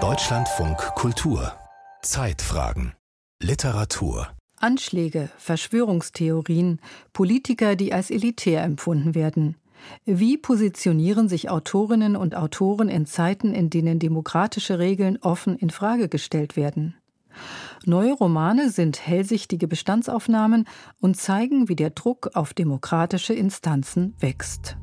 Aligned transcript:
Deutschlandfunk 0.00 0.76
Kultur 0.94 1.52
Zeitfragen 2.02 2.92
Literatur 3.42 4.28
Anschläge, 4.56 5.30
Verschwörungstheorien, 5.36 6.80
Politiker, 7.12 7.74
die 7.74 7.92
als 7.92 8.12
elitär 8.12 8.62
empfunden 8.62 9.16
werden. 9.16 9.56
Wie 10.04 10.38
positionieren 10.38 11.28
sich 11.28 11.50
Autorinnen 11.50 12.14
und 12.14 12.36
Autoren 12.36 12.88
in 12.88 13.04
Zeiten, 13.04 13.52
in 13.52 13.68
denen 13.68 13.98
demokratische 13.98 14.78
Regeln 14.78 15.18
offen 15.20 15.56
in 15.56 15.70
Frage 15.70 16.08
gestellt 16.08 16.54
werden? 16.54 16.94
Neue 17.84 18.12
Romane 18.12 18.70
sind 18.70 19.04
hellsichtige 19.04 19.66
Bestandsaufnahmen 19.66 20.68
und 21.00 21.16
zeigen, 21.16 21.68
wie 21.68 21.76
der 21.76 21.90
Druck 21.90 22.30
auf 22.34 22.54
demokratische 22.54 23.34
Instanzen 23.34 24.14
wächst. 24.20 24.76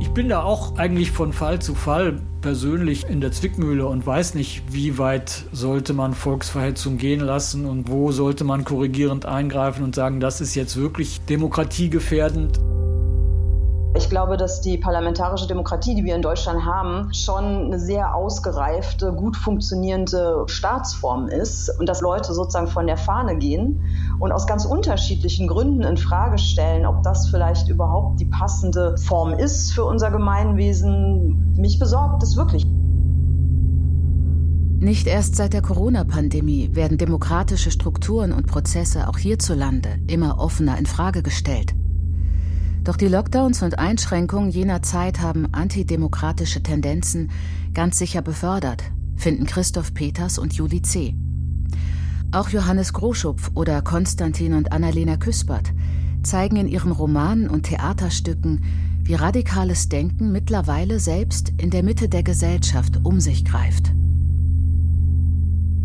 Ich 0.00 0.10
bin 0.10 0.28
da 0.28 0.42
auch 0.42 0.76
eigentlich 0.76 1.10
von 1.10 1.32
Fall 1.32 1.60
zu 1.60 1.74
Fall 1.74 2.20
persönlich 2.40 3.08
in 3.08 3.20
der 3.20 3.32
Zwickmühle 3.32 3.86
und 3.86 4.06
weiß 4.06 4.34
nicht, 4.34 4.62
wie 4.70 4.96
weit 4.96 5.44
sollte 5.52 5.92
man 5.92 6.14
Volksverhetzung 6.14 6.98
gehen 6.98 7.20
lassen 7.20 7.66
und 7.66 7.88
wo 7.90 8.12
sollte 8.12 8.44
man 8.44 8.64
korrigierend 8.64 9.26
eingreifen 9.26 9.82
und 9.82 9.96
sagen, 9.96 10.20
das 10.20 10.40
ist 10.40 10.54
jetzt 10.54 10.76
wirklich 10.76 11.20
demokratiegefährdend. 11.22 12.60
Ich 13.98 14.08
glaube, 14.08 14.36
dass 14.36 14.60
die 14.60 14.78
parlamentarische 14.78 15.48
Demokratie, 15.48 15.96
die 15.96 16.04
wir 16.04 16.14
in 16.14 16.22
Deutschland 16.22 16.64
haben, 16.64 17.12
schon 17.12 17.64
eine 17.64 17.80
sehr 17.80 18.14
ausgereifte, 18.14 19.12
gut 19.12 19.36
funktionierende 19.36 20.44
Staatsform 20.46 21.26
ist 21.26 21.68
und 21.80 21.88
dass 21.88 22.00
Leute 22.00 22.32
sozusagen 22.32 22.68
von 22.68 22.86
der 22.86 22.96
Fahne 22.96 23.36
gehen 23.36 23.80
und 24.20 24.30
aus 24.30 24.46
ganz 24.46 24.64
unterschiedlichen 24.64 25.48
Gründen 25.48 25.82
in 25.82 25.96
Frage 25.96 26.38
stellen, 26.38 26.86
ob 26.86 27.02
das 27.02 27.28
vielleicht 27.28 27.68
überhaupt 27.68 28.20
die 28.20 28.26
passende 28.26 28.96
Form 28.98 29.32
ist 29.32 29.72
für 29.72 29.84
unser 29.84 30.12
Gemeinwesen. 30.12 31.56
Mich 31.56 31.80
besorgt 31.80 32.22
es 32.22 32.36
wirklich. 32.36 32.64
Nicht 34.78 35.08
erst 35.08 35.34
seit 35.34 35.52
der 35.52 35.62
Corona-Pandemie 35.62 36.70
werden 36.72 36.98
demokratische 36.98 37.72
Strukturen 37.72 38.32
und 38.32 38.46
Prozesse 38.46 39.08
auch 39.08 39.18
hierzulande 39.18 39.98
immer 40.06 40.38
offener 40.38 40.78
in 40.78 40.86
Frage 40.86 41.24
gestellt. 41.24 41.74
Doch 42.88 42.96
die 42.96 43.08
Lockdowns 43.08 43.60
und 43.60 43.78
Einschränkungen 43.78 44.48
jener 44.48 44.80
Zeit 44.80 45.20
haben 45.20 45.52
antidemokratische 45.52 46.62
Tendenzen 46.62 47.30
ganz 47.74 47.98
sicher 47.98 48.22
befördert, 48.22 48.82
finden 49.14 49.44
Christoph 49.44 49.92
Peters 49.92 50.38
und 50.38 50.54
Juli 50.54 50.80
C. 50.80 51.14
Auch 52.32 52.48
Johannes 52.48 52.94
Groschupf 52.94 53.50
oder 53.54 53.82
Konstantin 53.82 54.54
und 54.54 54.72
Annalena 54.72 55.18
Küspert 55.18 55.70
zeigen 56.22 56.56
in 56.56 56.66
ihren 56.66 56.90
Romanen 56.90 57.50
und 57.50 57.64
Theaterstücken, 57.64 58.64
wie 59.04 59.16
radikales 59.16 59.90
Denken 59.90 60.32
mittlerweile 60.32 60.98
selbst 60.98 61.52
in 61.58 61.68
der 61.68 61.82
Mitte 61.82 62.08
der 62.08 62.22
Gesellschaft 62.22 63.00
um 63.02 63.20
sich 63.20 63.44
greift 63.44 63.92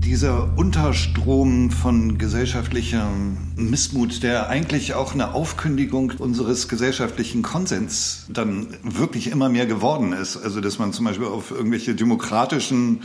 dieser 0.06 0.50
Unterstrom 0.58 1.72
von 1.72 2.18
gesellschaftlichem 2.18 3.38
Missmut, 3.56 4.22
der 4.22 4.50
eigentlich 4.50 4.94
auch 4.94 5.14
eine 5.14 5.34
Aufkündigung 5.34 6.14
unseres 6.20 6.68
gesellschaftlichen 6.68 7.42
Konsens 7.42 8.26
dann 8.30 8.68
wirklich 8.84 9.32
immer 9.32 9.50
mehr 9.50 9.66
geworden 9.66 10.12
ist. 10.14 10.38
Also 10.38 10.62
dass 10.62 10.78
man 10.78 10.94
zum 10.94 11.06
Beispiel 11.06 11.28
auf 11.28 11.52
irgendwelche 11.52 11.96
demokratischen 11.96 13.02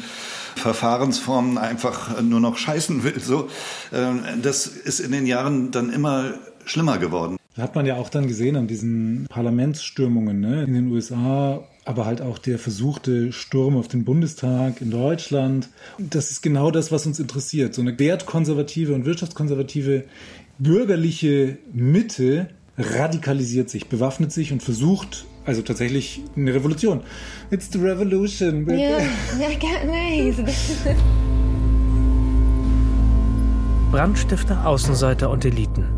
Verfahrensformen 0.56 1.56
einfach 1.56 2.20
nur 2.20 2.40
noch 2.40 2.56
scheißen 2.56 3.04
will. 3.04 3.20
So, 3.20 3.48
ähm, 3.92 4.22
das 4.42 4.66
ist 4.66 5.00
in 5.00 5.12
den 5.12 5.26
Jahren 5.26 5.70
dann 5.70 5.90
immer 5.90 6.34
schlimmer 6.64 6.98
geworden. 6.98 7.37
Hat 7.58 7.74
man 7.74 7.86
ja 7.86 7.96
auch 7.96 8.08
dann 8.08 8.28
gesehen 8.28 8.56
an 8.56 8.66
diesen 8.66 9.26
Parlamentsstürmungen 9.28 10.40
ne? 10.40 10.64
in 10.64 10.74
den 10.74 10.92
USA 10.92 11.64
aber 11.88 12.04
halt 12.04 12.20
auch 12.20 12.36
der 12.36 12.58
versuchte 12.58 13.32
Sturm 13.32 13.74
auf 13.78 13.88
den 13.88 14.04
Bundestag 14.04 14.82
in 14.82 14.90
Deutschland. 14.90 15.70
Das 15.96 16.30
ist 16.30 16.42
genau 16.42 16.70
das, 16.70 16.92
was 16.92 17.06
uns 17.06 17.18
interessiert. 17.18 17.72
So 17.74 17.80
eine 17.80 17.98
wertkonservative 17.98 18.92
und 18.92 19.06
wirtschaftskonservative 19.06 20.04
bürgerliche 20.58 21.56
Mitte 21.72 22.50
radikalisiert 22.76 23.70
sich, 23.70 23.88
bewaffnet 23.88 24.32
sich 24.32 24.52
und 24.52 24.62
versucht 24.62 25.24
also 25.46 25.62
tatsächlich 25.62 26.20
eine 26.36 26.52
Revolution. 26.52 27.00
It's 27.50 27.70
the 27.72 27.78
revolution. 27.78 28.68
Ja, 28.68 28.98
nice. 29.86 30.36
Brandstifter, 33.90 34.66
Außenseiter 34.66 35.30
und 35.30 35.46
Eliten. 35.46 35.97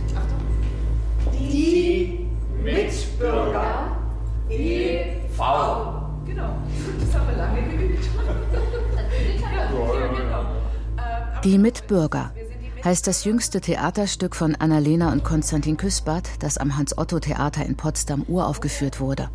Die 11.43 11.57
Mitbürger 11.57 12.35
heißt 12.83 13.07
das 13.07 13.23
jüngste 13.23 13.61
Theaterstück 13.61 14.35
von 14.35 14.53
Annalena 14.55 15.11
und 15.11 15.23
Konstantin 15.23 15.75
Küspert, 15.75 16.29
das 16.37 16.59
am 16.59 16.77
Hans-Otto-Theater 16.77 17.65
in 17.65 17.75
Potsdam 17.75 18.21
uraufgeführt 18.27 18.99
wurde. 18.99 19.31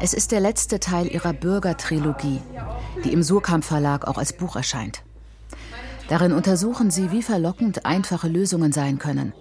Es 0.00 0.14
ist 0.14 0.30
der 0.30 0.38
letzte 0.38 0.78
Teil 0.78 1.08
ihrer 1.08 1.32
Bürgertrilogie, 1.32 2.40
die 3.02 3.12
im 3.12 3.24
Surkamp 3.24 3.64
Verlag 3.64 4.06
auch 4.06 4.18
als 4.18 4.34
Buch 4.34 4.54
erscheint. 4.54 5.02
Darin 6.08 6.32
untersuchen 6.32 6.92
sie, 6.92 7.10
wie 7.10 7.22
verlockend 7.22 7.84
einfache 7.86 8.28
Lösungen 8.28 8.70
sein 8.70 8.98
können. 8.98 9.32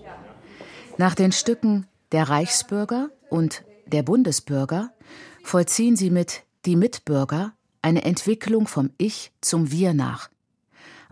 Nach 0.97 1.13
den 1.13 1.31
Stücken 1.31 1.85
Der 2.11 2.29
Reichsbürger 2.29 3.09
und 3.29 3.63
Der 3.85 4.01
Bundesbürger 4.01 4.91
vollziehen 5.43 5.97
sie 5.97 6.09
mit 6.09 6.43
Die 6.65 6.75
Mitbürger 6.75 7.53
eine 7.83 8.05
Entwicklung 8.05 8.65
vom 8.65 8.89
Ich 8.97 9.31
zum 9.41 9.71
Wir 9.71 9.93
nach. 9.93 10.32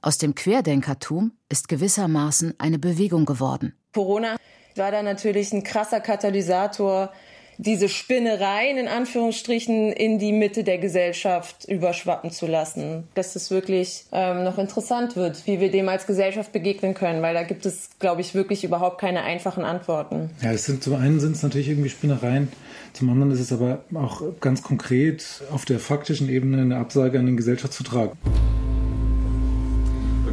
Aus 0.03 0.17
dem 0.17 0.33
Querdenkertum 0.33 1.33
ist 1.47 1.67
gewissermaßen 1.67 2.55
eine 2.57 2.79
Bewegung 2.79 3.25
geworden. 3.25 3.75
Corona 3.93 4.37
war 4.75 4.91
da 4.91 5.03
natürlich 5.03 5.53
ein 5.53 5.63
krasser 5.63 5.99
Katalysator 5.99 7.11
diese 7.57 7.87
Spinnereien 7.87 8.77
in 8.77 8.87
Anführungsstrichen 8.87 9.91
in 9.91 10.17
die 10.17 10.31
Mitte 10.31 10.63
der 10.63 10.79
Gesellschaft 10.79 11.65
überschwappen 11.65 12.31
zu 12.31 12.47
lassen. 12.47 13.03
Dass 13.13 13.35
es 13.35 13.51
wirklich 13.51 14.05
ähm, 14.11 14.43
noch 14.43 14.57
interessant 14.57 15.15
wird, 15.15 15.45
wie 15.45 15.59
wir 15.59 15.69
dem 15.69 15.87
als 15.87 16.07
Gesellschaft 16.07 16.51
begegnen 16.51 16.95
können, 16.95 17.21
weil 17.21 17.35
da 17.35 17.43
gibt 17.43 17.67
es, 17.67 17.91
glaube 17.99 18.21
ich, 18.21 18.33
wirklich 18.33 18.63
überhaupt 18.63 18.99
keine 18.99 19.21
einfachen 19.21 19.63
Antworten. 19.63 20.31
Ja, 20.41 20.51
es 20.51 20.65
sind 20.65 20.83
zum 20.83 20.95
einen 20.95 21.19
sind 21.19 21.35
es 21.35 21.43
natürlich 21.43 21.69
irgendwie 21.69 21.89
Spinnereien, 21.89 22.47
zum 22.93 23.11
anderen 23.11 23.29
ist 23.29 23.39
es 23.39 23.53
aber 23.53 23.83
auch 23.93 24.23
ganz 24.39 24.63
konkret 24.63 25.43
auf 25.51 25.65
der 25.65 25.77
faktischen 25.77 26.29
Ebene 26.29 26.59
eine 26.63 26.77
Absage 26.77 27.19
an 27.19 27.27
den 27.27 27.37
Gesellschaftsvertrag. 27.37 28.13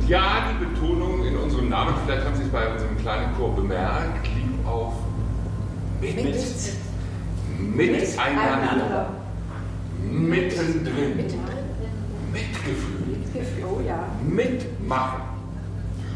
Ja, 0.08 0.48
die 0.50 0.64
Betonung 0.64 1.22
in 1.26 1.36
unserem 1.36 1.68
Namen, 1.68 1.94
vielleicht 2.06 2.24
haben 2.24 2.34
Sie 2.34 2.44
es 2.44 2.48
bei 2.48 2.66
unserem 2.66 2.96
kleinen 2.96 3.36
Chor 3.36 3.54
bemerkt, 3.54 4.26
liegt 4.34 4.66
auf 4.66 4.94
mit. 6.00 6.16
mit 6.16 7.90
miteinander, 7.90 9.10
mittendrin, 10.10 11.24
Mitgefühl, 12.32 13.18
oh 13.66 13.80
mitmachen. 14.26 15.20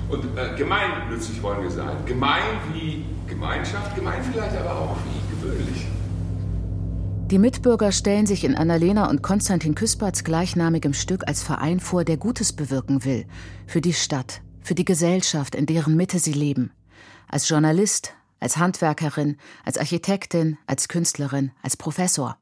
Und 0.09 0.25
äh, 0.39 0.57
gemeinnützig 0.57 1.43
wollen 1.43 1.63
wir 1.63 1.71
sein. 1.71 1.97
Gemein 2.07 2.43
wie 2.73 3.05
Gemeinschaft, 3.27 3.95
gemein 3.95 4.23
vielleicht 4.33 4.57
aber 4.57 4.73
auch 4.73 4.97
wie 5.05 5.35
gewöhnlich. 5.37 5.87
Die 7.33 7.39
Mitbürger 7.39 7.93
stellen 7.93 8.27
sich 8.27 8.45
in 8.45 8.55
Annalena 8.55 9.09
und 9.09 9.23
Konstantin 9.23 9.75
Küsperts 9.75 10.23
gleichnamigem 10.23 10.93
Stück 10.93 11.27
als 11.27 11.43
Verein 11.43 11.81
vor, 11.81 12.05
der 12.05 12.19
Gutes 12.19 12.53
bewirken 12.53 13.07
will. 13.07 13.25
Für 13.67 13.81
die 13.81 13.95
Stadt, 13.95 14.43
für 14.61 14.75
die 14.75 14.85
Gesellschaft, 14.85 15.55
in 15.55 15.65
deren 15.65 15.97
Mitte 15.97 16.19
sie 16.19 16.35
leben. 16.35 16.73
Als 17.29 17.49
Journalist, 17.49 18.13
als 18.39 18.59
Handwerkerin, 18.59 19.39
als 19.65 19.79
Architektin, 19.79 20.59
als 20.67 20.89
Künstlerin, 20.89 21.53
als 21.63 21.79
Professor. 21.79 22.37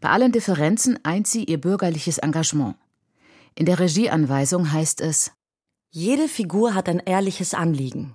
Bei 0.00 0.10
allen 0.10 0.30
Differenzen 0.30 1.04
eint 1.04 1.26
sie 1.26 1.42
ihr 1.42 1.60
bürgerliches 1.60 2.18
Engagement. 2.18 2.76
In 3.56 3.66
der 3.66 3.80
Regieanweisung 3.80 4.70
heißt 4.70 5.00
es 5.00 5.32
Jede 5.90 6.28
Figur 6.28 6.74
hat 6.74 6.88
ein 6.88 7.00
ehrliches 7.00 7.54
Anliegen. 7.54 8.14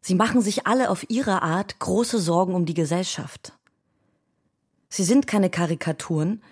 Sie 0.00 0.16
machen 0.16 0.42
sich 0.42 0.66
alle 0.66 0.90
auf 0.90 1.08
ihre 1.08 1.42
Art 1.42 1.78
große 1.78 2.18
Sorgen 2.18 2.56
um 2.56 2.66
die 2.66 2.74
Gesellschaft. 2.74 3.52
Sie 4.88 5.04
sind 5.04 5.26
keine 5.26 5.50
Karikaturen, 5.50 6.42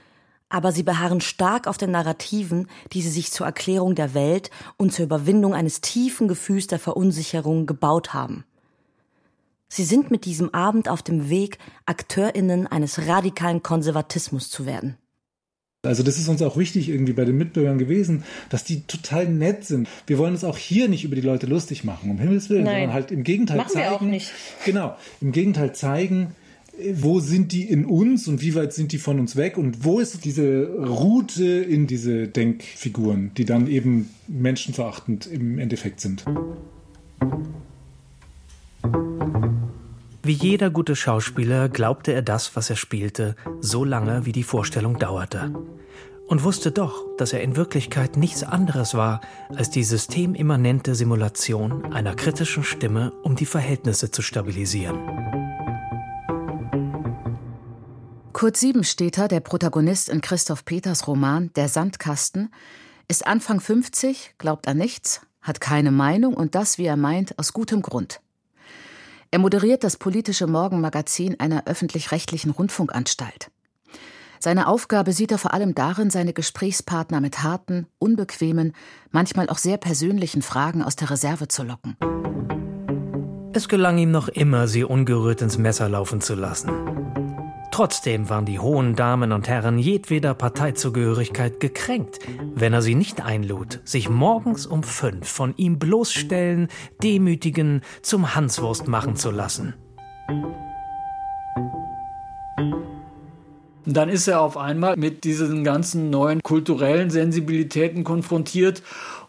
aber 0.48 0.72
sie 0.72 0.82
beharren 0.82 1.20
stark 1.20 1.66
auf 1.66 1.76
den 1.76 1.90
Narrativen, 1.90 2.68
die 2.92 3.02
sie 3.02 3.10
sich 3.10 3.32
zur 3.32 3.46
Erklärung 3.46 3.94
der 3.94 4.14
Welt 4.14 4.50
und 4.76 4.92
zur 4.92 5.04
Überwindung 5.04 5.54
eines 5.54 5.80
tiefen 5.80 6.28
Gefühls 6.28 6.66
der 6.66 6.78
Verunsicherung 6.78 7.66
gebaut 7.66 8.14
haben. 8.14 8.44
Sie 9.68 9.84
sind 9.84 10.10
mit 10.10 10.24
diesem 10.24 10.54
Abend 10.54 10.88
auf 10.88 11.02
dem 11.02 11.28
Weg, 11.28 11.58
Akteurinnen 11.86 12.66
eines 12.68 13.08
radikalen 13.08 13.62
Konservatismus 13.62 14.48
zu 14.48 14.64
werden. 14.64 14.96
Also 15.82 16.02
das 16.02 16.18
ist 16.18 16.28
uns 16.28 16.42
auch 16.42 16.56
wichtig 16.56 16.88
irgendwie 16.88 17.12
bei 17.12 17.24
den 17.24 17.36
Mitbürgern 17.36 17.78
gewesen, 17.78 18.24
dass 18.48 18.64
die 18.64 18.82
total 18.82 19.28
nett 19.28 19.64
sind. 19.64 19.88
Wir 20.06 20.18
wollen 20.18 20.32
uns 20.32 20.44
auch 20.44 20.58
hier 20.58 20.88
nicht 20.88 21.04
über 21.04 21.14
die 21.14 21.22
Leute 21.22 21.46
lustig 21.46 21.84
machen, 21.84 22.10
um 22.10 22.18
Himmels 22.18 22.50
Willen, 22.50 22.64
Nein. 22.64 22.74
sondern 22.74 22.92
halt 22.92 23.10
im 23.10 23.22
Gegenteil 23.22 23.58
Machen 23.58 23.70
zeigen. 23.70 23.90
wir 23.90 23.96
auch 23.96 24.00
nicht. 24.00 24.32
Genau, 24.64 24.96
im 25.20 25.32
Gegenteil 25.32 25.74
zeigen, 25.74 26.34
wo 26.94 27.20
sind 27.20 27.52
die 27.52 27.64
in 27.64 27.84
uns 27.84 28.28
und 28.28 28.42
wie 28.42 28.54
weit 28.54 28.72
sind 28.72 28.92
die 28.92 28.98
von 28.98 29.18
uns 29.18 29.36
weg 29.36 29.56
und 29.56 29.84
wo 29.84 29.98
ist 29.98 30.24
diese 30.24 30.66
Route 30.66 31.44
in 31.44 31.86
diese 31.86 32.28
Denkfiguren, 32.28 33.32
die 33.36 33.44
dann 33.44 33.66
eben 33.66 34.10
menschenverachtend 34.28 35.26
im 35.26 35.58
Endeffekt 35.58 36.00
sind. 36.00 36.24
Wie 40.22 40.32
jeder 40.32 40.70
gute 40.70 40.96
Schauspieler 40.96 41.68
glaubte 41.68 42.12
er 42.12 42.22
das, 42.22 42.56
was 42.56 42.68
er 42.68 42.76
spielte, 42.76 43.36
so 43.60 43.84
lange, 43.84 44.26
wie 44.26 44.32
die 44.32 44.42
Vorstellung 44.42 44.98
dauerte. 44.98 45.54
Und 46.26 46.42
wusste 46.42 46.72
doch, 46.72 47.04
dass 47.16 47.32
er 47.32 47.42
in 47.42 47.54
Wirklichkeit 47.54 48.16
nichts 48.16 48.42
anderes 48.42 48.94
war 48.94 49.20
als 49.54 49.70
die 49.70 49.84
systemimmanente 49.84 50.96
Simulation 50.96 51.92
einer 51.92 52.16
kritischen 52.16 52.64
Stimme, 52.64 53.12
um 53.22 53.36
die 53.36 53.46
Verhältnisse 53.46 54.10
zu 54.10 54.22
stabilisieren. 54.22 54.98
Kurt 58.36 58.58
Siebenstädter, 58.58 59.28
der 59.28 59.40
Protagonist 59.40 60.10
in 60.10 60.20
Christoph 60.20 60.66
Peters 60.66 61.08
Roman 61.08 61.50
Der 61.56 61.70
Sandkasten, 61.70 62.50
ist 63.08 63.26
Anfang 63.26 63.60
50, 63.60 64.34
glaubt 64.36 64.68
an 64.68 64.76
nichts, 64.76 65.22
hat 65.40 65.62
keine 65.62 65.90
Meinung 65.90 66.34
und 66.34 66.54
das, 66.54 66.76
wie 66.76 66.84
er 66.84 66.98
meint, 66.98 67.38
aus 67.38 67.54
gutem 67.54 67.80
Grund. 67.80 68.20
Er 69.30 69.38
moderiert 69.38 69.84
das 69.84 69.96
politische 69.96 70.46
Morgenmagazin 70.46 71.40
einer 71.40 71.64
öffentlich-rechtlichen 71.64 72.50
Rundfunkanstalt. 72.50 73.50
Seine 74.38 74.66
Aufgabe 74.68 75.14
sieht 75.14 75.32
er 75.32 75.38
vor 75.38 75.54
allem 75.54 75.74
darin, 75.74 76.10
seine 76.10 76.34
Gesprächspartner 76.34 77.22
mit 77.22 77.42
harten, 77.42 77.86
unbequemen, 77.98 78.74
manchmal 79.12 79.48
auch 79.48 79.56
sehr 79.56 79.78
persönlichen 79.78 80.42
Fragen 80.42 80.82
aus 80.82 80.94
der 80.94 81.08
Reserve 81.08 81.48
zu 81.48 81.62
locken. 81.62 81.96
Es 83.54 83.66
gelang 83.66 83.96
ihm 83.96 84.10
noch 84.10 84.28
immer, 84.28 84.68
sie 84.68 84.84
ungerührt 84.84 85.40
ins 85.40 85.56
Messer 85.56 85.88
laufen 85.88 86.20
zu 86.20 86.34
lassen. 86.34 86.70
Trotzdem 87.76 88.30
waren 88.30 88.46
die 88.46 88.58
hohen 88.58 88.96
Damen 88.96 89.32
und 89.32 89.48
Herren 89.48 89.78
jedweder 89.78 90.32
Parteizugehörigkeit 90.32 91.60
gekränkt, 91.60 92.20
wenn 92.54 92.72
er 92.72 92.80
sie 92.80 92.94
nicht 92.94 93.22
einlud, 93.22 93.82
sich 93.84 94.08
morgens 94.08 94.64
um 94.64 94.82
fünf 94.82 95.28
von 95.28 95.52
ihm 95.58 95.78
bloßstellen, 95.78 96.68
demütigen, 97.02 97.82
zum 98.00 98.34
Hanswurst 98.34 98.88
machen 98.88 99.14
zu 99.14 99.30
lassen. 99.30 99.74
Dann 103.84 104.08
ist 104.08 104.26
er 104.26 104.40
auf 104.40 104.56
einmal 104.56 104.96
mit 104.96 105.24
diesen 105.24 105.62
ganzen 105.62 106.08
neuen 106.08 106.40
kulturellen 106.42 107.10
Sensibilitäten 107.10 108.04
konfrontiert 108.04 108.82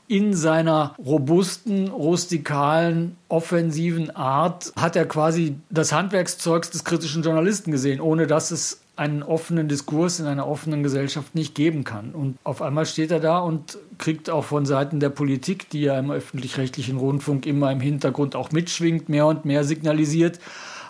in 0.07 0.33
seiner 0.33 0.95
robusten, 0.97 1.89
rustikalen, 1.89 3.17
offensiven 3.27 4.15
Art 4.15 4.71
hat 4.79 4.95
er 4.95 5.05
quasi 5.05 5.55
das 5.69 5.91
Handwerkszeugs 5.91 6.69
des 6.69 6.83
kritischen 6.83 7.23
Journalisten 7.23 7.71
gesehen, 7.71 7.99
ohne 7.99 8.25
dass 8.25 8.51
es 8.51 8.79
einen 8.95 9.21
offenen 9.21 9.67
Diskurs 9.67 10.19
in 10.19 10.25
einer 10.25 10.47
offenen 10.47 10.81
Gesellschaft 10.81 11.35
nicht 11.35 11.53
geben 11.53 11.83
kann. 11.83 12.15
Und 12.15 12.37
auf 12.43 12.61
einmal 12.61 12.85
steht 12.85 13.11
er 13.11 13.19
da 13.19 13.39
und 13.39 13.77
kriegt 13.99 14.29
auch 14.29 14.43
von 14.43 14.65
Seiten 14.65 14.99
der 14.99 15.09
Politik, 15.09 15.69
die 15.69 15.81
ja 15.81 15.99
im 15.99 16.09
öffentlich-rechtlichen 16.09 16.97
Rundfunk 16.97 17.45
immer 17.45 17.71
im 17.71 17.79
Hintergrund 17.79 18.35
auch 18.35 18.51
mitschwingt, 18.51 19.07
mehr 19.07 19.27
und 19.27 19.45
mehr 19.45 19.63
signalisiert. 19.63 20.39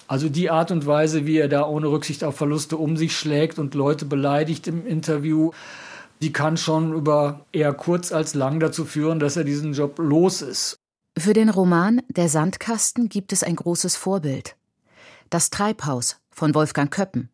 Also 0.08 0.30
die 0.30 0.50
Art 0.50 0.72
und 0.72 0.86
Weise, 0.86 1.26
wie 1.26 1.38
er 1.38 1.50
da 1.50 1.68
ohne 1.68 1.88
Rücksicht 1.88 2.24
auf 2.24 2.38
Verluste 2.38 2.78
um 2.78 2.96
sich 2.96 3.18
schlägt 3.18 3.60
und 3.60 3.76
Leute 3.76 4.06
beleidigt 4.06 4.68
im 4.68 4.88
Interview, 4.88 5.52
die 6.22 6.34
kann 6.34 6.58
schon 6.58 6.94
über 6.94 7.46
eher 7.52 7.74
kurz 7.74 8.12
als 8.12 8.34
lang 8.34 8.60
dazu 8.60 8.86
führen, 8.86 9.20
dass 9.20 9.38
er 9.38 9.44
diesen 9.44 9.74
Job 9.74 10.00
los 10.00 10.42
ist. 10.42 10.78
Für 11.18 11.34
den 11.34 11.50
Roman 11.50 12.02
Der 12.10 12.30
Sandkasten 12.30 13.10
gibt 13.10 13.34
es 13.34 13.44
ein 13.44 13.56
großes 13.56 13.96
Vorbild. 13.96 14.56
Das 15.30 15.50
Treibhaus 15.50 16.18
von 16.30 16.54
Wolfgang 16.54 16.92
Köppen. 16.92 17.30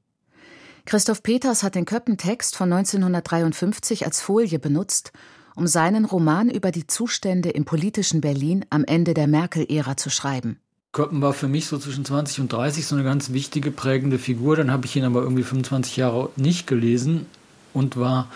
Christoph 0.85 1.24
Peters 1.24 1.63
hat 1.63 1.75
den 1.75 1.85
Köppen-Text 1.85 2.56
von 2.56 2.71
1953 2.71 4.06
als 4.06 4.21
Folie 4.21 4.59
benutzt, 4.59 5.12
um 5.56 5.68
seinen 5.68 6.06
Roman 6.06 6.50
über 6.50 6.71
die 6.71 6.88
Zustände 6.88 7.50
im 7.50 7.65
politischen 7.65 8.21
Berlin 8.21 8.65
am 8.69 8.83
Ende 8.83 9.13
der 9.13 9.27
Merkel-Ära 9.27 9.95
zu 9.95 10.09
schreiben. 10.09 10.59
Köppen 10.91 11.21
war 11.21 11.33
für 11.33 11.47
mich 11.47 11.68
so 11.68 11.77
zwischen 11.77 12.06
20 12.06 12.41
und 12.41 12.53
30 12.53 12.86
so 12.86 12.95
eine 12.95 13.03
ganz 13.03 13.31
wichtige, 13.31 13.71
prägende 13.71 14.19
Figur. 14.19 14.56
Dann 14.56 14.71
habe 14.71 14.86
ich 14.86 14.95
ihn 14.95 15.06
aber 15.06 15.21
irgendwie 15.21 15.44
25 15.44 15.97
Jahre 15.97 16.29
nicht 16.36 16.68
gelesen 16.68 17.25
und 17.74 17.97
war 17.97 18.29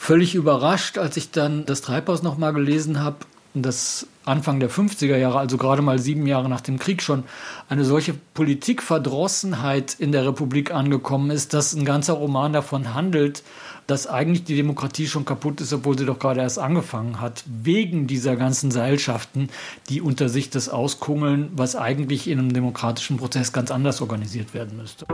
völlig 0.00 0.34
überrascht, 0.34 0.96
als 0.96 1.18
ich 1.18 1.30
dann 1.30 1.66
das 1.66 1.82
Treibhaus 1.82 2.22
nochmal 2.22 2.54
gelesen 2.54 3.00
habe, 3.00 3.18
das 3.52 4.06
Anfang 4.24 4.58
der 4.58 4.70
50er 4.70 5.16
Jahre, 5.18 5.38
also 5.38 5.58
gerade 5.58 5.82
mal 5.82 5.98
sieben 5.98 6.26
Jahre 6.26 6.48
nach 6.48 6.62
dem 6.62 6.78
Krieg 6.78 7.02
schon, 7.02 7.24
eine 7.68 7.84
solche 7.84 8.14
Politikverdrossenheit 8.32 9.94
in 9.98 10.10
der 10.10 10.26
Republik 10.26 10.72
angekommen 10.72 11.30
ist, 11.30 11.52
dass 11.52 11.74
ein 11.74 11.84
ganzer 11.84 12.14
Roman 12.14 12.54
davon 12.54 12.94
handelt, 12.94 13.42
dass 13.86 14.06
eigentlich 14.06 14.44
die 14.44 14.56
Demokratie 14.56 15.06
schon 15.06 15.26
kaputt 15.26 15.60
ist, 15.60 15.72
obwohl 15.74 15.98
sie 15.98 16.06
doch 16.06 16.18
gerade 16.18 16.40
erst 16.40 16.58
angefangen 16.58 17.20
hat, 17.20 17.44
wegen 17.46 18.06
dieser 18.06 18.36
ganzen 18.36 18.70
Seilschaften, 18.70 19.50
die 19.90 20.00
unter 20.00 20.30
sich 20.30 20.48
das 20.48 20.70
auskungeln, 20.70 21.50
was 21.52 21.76
eigentlich 21.76 22.26
in 22.26 22.38
einem 22.38 22.54
demokratischen 22.54 23.18
Prozess 23.18 23.52
ganz 23.52 23.70
anders 23.70 24.00
organisiert 24.00 24.54
werden 24.54 24.78
müsste. 24.78 25.04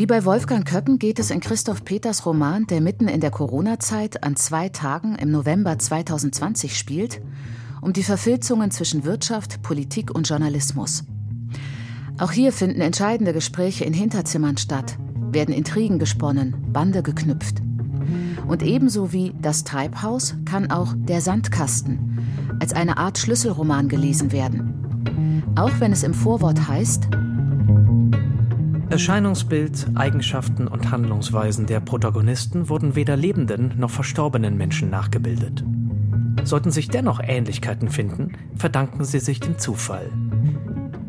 Wie 0.00 0.06
bei 0.06 0.24
Wolfgang 0.24 0.66
Köppen 0.66 0.98
geht 0.98 1.18
es 1.18 1.30
in 1.30 1.40
Christoph 1.40 1.84
Peters 1.84 2.24
Roman, 2.24 2.66
der 2.66 2.80
mitten 2.80 3.06
in 3.06 3.20
der 3.20 3.30
Corona-Zeit 3.30 4.24
an 4.24 4.34
zwei 4.34 4.70
Tagen 4.70 5.14
im 5.16 5.30
November 5.30 5.78
2020 5.78 6.78
spielt, 6.78 7.20
um 7.82 7.92
die 7.92 8.02
Verfilzungen 8.02 8.70
zwischen 8.70 9.04
Wirtschaft, 9.04 9.60
Politik 9.60 10.10
und 10.10 10.26
Journalismus. 10.26 11.04
Auch 12.16 12.32
hier 12.32 12.50
finden 12.54 12.80
entscheidende 12.80 13.34
Gespräche 13.34 13.84
in 13.84 13.92
Hinterzimmern 13.92 14.56
statt, 14.56 14.96
werden 15.32 15.54
Intrigen 15.54 15.98
gesponnen, 15.98 16.56
Bande 16.72 17.02
geknüpft. 17.02 17.60
Und 18.48 18.62
ebenso 18.62 19.12
wie 19.12 19.34
Das 19.42 19.64
Treibhaus 19.64 20.34
kann 20.46 20.70
auch 20.70 20.94
Der 20.96 21.20
Sandkasten 21.20 22.56
als 22.58 22.72
eine 22.72 22.96
Art 22.96 23.18
Schlüsselroman 23.18 23.90
gelesen 23.90 24.32
werden. 24.32 25.52
Auch 25.56 25.78
wenn 25.78 25.92
es 25.92 26.04
im 26.04 26.14
Vorwort 26.14 26.68
heißt, 26.68 27.06
Erscheinungsbild, 28.90 29.86
Eigenschaften 29.94 30.66
und 30.66 30.90
Handlungsweisen 30.90 31.66
der 31.66 31.78
Protagonisten 31.78 32.68
wurden 32.68 32.96
weder 32.96 33.16
lebenden 33.16 33.78
noch 33.78 33.90
verstorbenen 33.90 34.56
Menschen 34.56 34.90
nachgebildet. 34.90 35.64
Sollten 36.42 36.72
sich 36.72 36.88
dennoch 36.88 37.20
Ähnlichkeiten 37.22 37.88
finden, 37.88 38.32
verdanken 38.56 39.04
sie 39.04 39.20
sich 39.20 39.38
dem 39.38 39.58
Zufall 39.58 40.10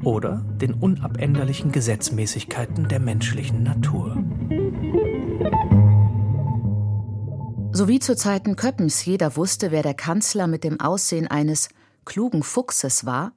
oder 0.04 0.46
den 0.62 0.76
unabänderlichen 0.76 1.72
Gesetzmäßigkeiten 1.72 2.88
der 2.88 3.00
menschlichen 3.00 3.64
Natur. 3.64 4.16
So 7.72 7.88
wie 7.88 7.98
zu 7.98 8.16
Zeiten 8.16 8.56
Köppens 8.56 9.04
jeder 9.06 9.36
wusste, 9.36 9.72
wer 9.72 9.82
der 9.82 9.96
Kanzler 9.96 10.46
mit 10.46 10.64
dem 10.64 10.80
Aussehen 10.80 11.28
eines 11.28 11.70
klugen 12.06 12.44
Fuchses 12.44 13.08
war, 13.08 13.32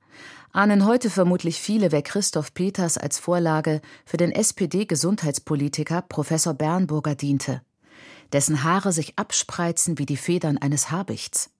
ahnen 0.54 0.86
heute 0.86 1.10
vermutlich 1.10 1.60
viele, 1.60 1.90
wer 1.90 2.02
Christoph 2.02 2.54
Peters 2.54 2.96
als 2.96 3.18
Vorlage 3.18 3.80
für 4.06 4.16
den 4.16 4.30
SPD-Gesundheitspolitiker 4.30 6.02
Professor 6.02 6.54
Bernburger 6.54 7.16
diente, 7.16 7.60
dessen 8.32 8.62
Haare 8.62 8.92
sich 8.92 9.18
abspreizen 9.18 9.98
wie 9.98 10.06
die 10.06 10.16
Federn 10.16 10.56
eines 10.56 10.92
Habichts. 10.92 11.50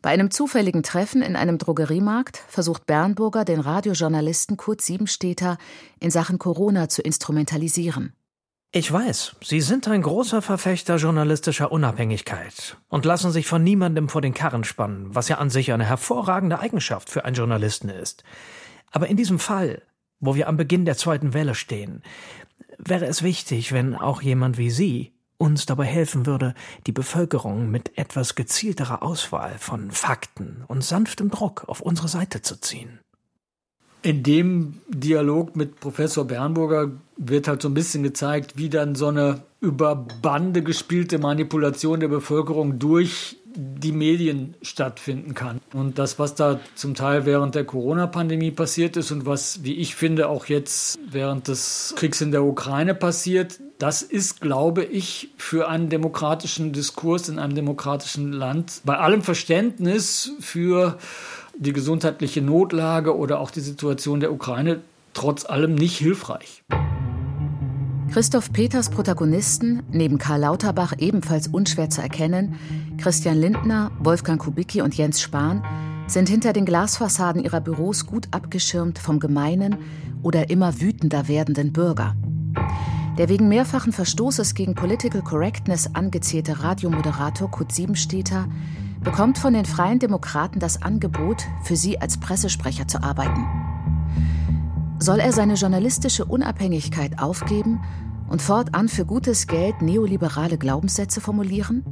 Bei 0.00 0.08
einem 0.08 0.30
zufälligen 0.30 0.82
Treffen 0.82 1.20
in 1.20 1.36
einem 1.36 1.58
Drogeriemarkt 1.58 2.38
versucht 2.48 2.86
Bernburger, 2.86 3.44
den 3.44 3.60
Radiojournalisten 3.60 4.56
Kurt 4.56 4.80
Siebenstädter 4.80 5.58
in 6.00 6.10
Sachen 6.10 6.38
Corona 6.38 6.88
zu 6.88 7.02
instrumentalisieren. 7.02 8.14
Ich 8.72 8.92
weiß, 8.92 9.34
Sie 9.42 9.60
sind 9.60 9.88
ein 9.88 10.02
großer 10.02 10.42
Verfechter 10.42 10.94
journalistischer 10.94 11.72
Unabhängigkeit 11.72 12.76
und 12.88 13.04
lassen 13.04 13.32
sich 13.32 13.48
von 13.48 13.64
niemandem 13.64 14.08
vor 14.08 14.20
den 14.20 14.32
Karren 14.32 14.62
spannen, 14.62 15.12
was 15.12 15.26
ja 15.26 15.38
an 15.38 15.50
sich 15.50 15.72
eine 15.72 15.84
hervorragende 15.84 16.60
Eigenschaft 16.60 17.10
für 17.10 17.24
einen 17.24 17.34
Journalisten 17.34 17.88
ist. 17.88 18.22
Aber 18.92 19.08
in 19.08 19.16
diesem 19.16 19.40
Fall, 19.40 19.82
wo 20.20 20.36
wir 20.36 20.46
am 20.46 20.56
Beginn 20.56 20.84
der 20.84 20.96
zweiten 20.96 21.34
Welle 21.34 21.56
stehen, 21.56 22.04
wäre 22.78 23.06
es 23.06 23.24
wichtig, 23.24 23.72
wenn 23.72 23.96
auch 23.96 24.22
jemand 24.22 24.56
wie 24.56 24.70
Sie 24.70 25.14
uns 25.36 25.66
dabei 25.66 25.86
helfen 25.86 26.24
würde, 26.26 26.54
die 26.86 26.92
Bevölkerung 26.92 27.72
mit 27.72 27.98
etwas 27.98 28.36
gezielterer 28.36 29.02
Auswahl 29.02 29.58
von 29.58 29.90
Fakten 29.90 30.62
und 30.68 30.84
sanftem 30.84 31.28
Druck 31.30 31.64
auf 31.66 31.80
unsere 31.80 32.06
Seite 32.06 32.40
zu 32.40 32.60
ziehen. 32.60 33.00
In 34.02 34.22
dem 34.22 34.80
Dialog 34.88 35.56
mit 35.56 35.80
Professor 35.80 36.24
Bernburger 36.24 36.90
wird 37.16 37.48
halt 37.48 37.62
so 37.62 37.68
ein 37.68 37.74
bisschen 37.74 38.02
gezeigt, 38.02 38.56
wie 38.56 38.68
dann 38.70 38.94
so 38.94 39.08
eine 39.08 39.42
über 39.60 39.94
Bande 39.94 40.62
gespielte 40.62 41.18
Manipulation 41.18 42.00
der 42.00 42.08
Bevölkerung 42.08 42.78
durch 42.78 43.36
die 43.54 43.92
Medien 43.92 44.54
stattfinden 44.62 45.34
kann. 45.34 45.60
Und 45.72 45.98
das, 45.98 46.18
was 46.18 46.34
da 46.34 46.60
zum 46.76 46.94
Teil 46.94 47.26
während 47.26 47.54
der 47.54 47.64
Corona-Pandemie 47.64 48.52
passiert 48.52 48.96
ist 48.96 49.10
und 49.10 49.26
was, 49.26 49.64
wie 49.64 49.74
ich 49.74 49.96
finde, 49.96 50.28
auch 50.28 50.46
jetzt 50.46 50.98
während 51.10 51.48
des 51.48 51.94
Kriegs 51.96 52.20
in 52.20 52.30
der 52.30 52.44
Ukraine 52.44 52.94
passiert, 52.94 53.58
das 53.78 54.02
ist, 54.02 54.40
glaube 54.40 54.84
ich, 54.84 55.30
für 55.36 55.68
einen 55.68 55.88
demokratischen 55.88 56.72
Diskurs 56.72 57.28
in 57.28 57.38
einem 57.38 57.54
demokratischen 57.54 58.32
Land 58.32 58.82
bei 58.84 58.98
allem 58.98 59.22
Verständnis 59.22 60.32
für 60.38 60.98
die 61.60 61.72
gesundheitliche 61.74 62.40
Notlage 62.40 63.16
oder 63.16 63.38
auch 63.38 63.50
die 63.50 63.60
Situation 63.60 64.20
der 64.20 64.32
Ukraine 64.32 64.80
trotz 65.12 65.44
allem 65.44 65.74
nicht 65.74 65.98
hilfreich. 65.98 66.64
Christoph 68.10 68.52
Peters 68.52 68.90
Protagonisten, 68.90 69.82
neben 69.92 70.18
Karl 70.18 70.40
Lauterbach 70.40 70.94
ebenfalls 70.98 71.46
unschwer 71.46 71.90
zu 71.90 72.00
erkennen, 72.00 72.56
Christian 72.98 73.38
Lindner, 73.38 73.92
Wolfgang 74.00 74.40
Kubicki 74.40 74.82
und 74.82 74.96
Jens 74.96 75.20
Spahn, 75.20 75.62
sind 76.08 76.28
hinter 76.28 76.52
den 76.52 76.64
Glasfassaden 76.64 77.44
ihrer 77.44 77.60
Büros 77.60 78.06
gut 78.06 78.26
abgeschirmt 78.32 78.98
vom 78.98 79.20
gemeinen 79.20 79.76
oder 80.22 80.50
immer 80.50 80.80
wütender 80.80 81.28
werdenden 81.28 81.72
Bürger. 81.72 82.16
Der 83.18 83.28
wegen 83.28 83.48
mehrfachen 83.48 83.92
Verstoßes 83.92 84.54
gegen 84.54 84.74
Political 84.74 85.22
Correctness 85.22 85.94
angezählte 85.94 86.62
Radiomoderator 86.62 87.50
Kurt 87.50 87.70
Siebenstädter 87.70 88.48
bekommt 89.02 89.38
von 89.38 89.54
den 89.54 89.64
Freien 89.64 89.98
Demokraten 89.98 90.60
das 90.60 90.82
Angebot, 90.82 91.44
für 91.62 91.76
sie 91.76 92.00
als 92.00 92.18
Pressesprecher 92.18 92.86
zu 92.86 93.02
arbeiten. 93.02 93.46
Soll 94.98 95.20
er 95.20 95.32
seine 95.32 95.54
journalistische 95.54 96.24
Unabhängigkeit 96.24 97.18
aufgeben 97.18 97.80
und 98.28 98.42
fortan 98.42 98.88
für 98.88 99.06
gutes 99.06 99.46
Geld 99.46 99.80
neoliberale 99.80 100.58
Glaubenssätze 100.58 101.20
formulieren? 101.20 101.84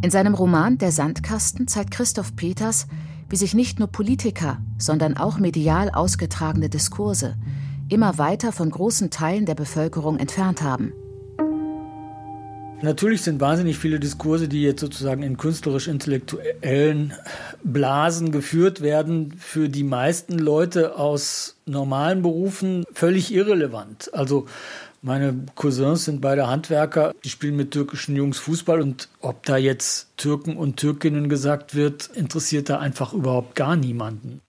In 0.00 0.10
seinem 0.10 0.34
Roman 0.34 0.78
Der 0.78 0.90
Sandkasten 0.90 1.68
zeigt 1.68 1.90
Christoph 1.90 2.34
Peters, 2.34 2.86
wie 3.28 3.36
sich 3.36 3.54
nicht 3.54 3.78
nur 3.78 3.88
Politiker, 3.88 4.58
sondern 4.78 5.16
auch 5.16 5.38
medial 5.38 5.90
ausgetragene 5.90 6.68
Diskurse 6.68 7.36
immer 7.92 8.16
weiter 8.16 8.52
von 8.52 8.70
großen 8.70 9.10
Teilen 9.10 9.44
der 9.44 9.54
Bevölkerung 9.54 10.18
entfernt 10.18 10.62
haben. 10.62 10.92
Natürlich 12.82 13.22
sind 13.22 13.40
wahnsinnig 13.40 13.78
viele 13.78 14.00
Diskurse, 14.00 14.48
die 14.48 14.62
jetzt 14.62 14.80
sozusagen 14.80 15.22
in 15.22 15.36
künstlerisch-intellektuellen 15.36 17.12
Blasen 17.62 18.32
geführt 18.32 18.80
werden, 18.80 19.34
für 19.38 19.68
die 19.68 19.84
meisten 19.84 20.36
Leute 20.36 20.96
aus 20.98 21.56
normalen 21.64 22.22
Berufen 22.22 22.84
völlig 22.92 23.32
irrelevant. 23.32 24.12
Also 24.12 24.46
meine 25.00 25.46
Cousins 25.54 26.06
sind 26.06 26.20
beide 26.20 26.48
Handwerker, 26.48 27.14
die 27.24 27.28
spielen 27.28 27.54
mit 27.54 27.70
türkischen 27.70 28.16
Jungs 28.16 28.38
Fußball 28.40 28.80
und 28.80 29.08
ob 29.20 29.46
da 29.46 29.56
jetzt 29.56 30.08
Türken 30.16 30.56
und 30.56 30.76
Türkinnen 30.76 31.28
gesagt 31.28 31.76
wird, 31.76 32.10
interessiert 32.14 32.68
da 32.68 32.80
einfach 32.80 33.12
überhaupt 33.12 33.54
gar 33.54 33.76
niemanden. 33.76 34.40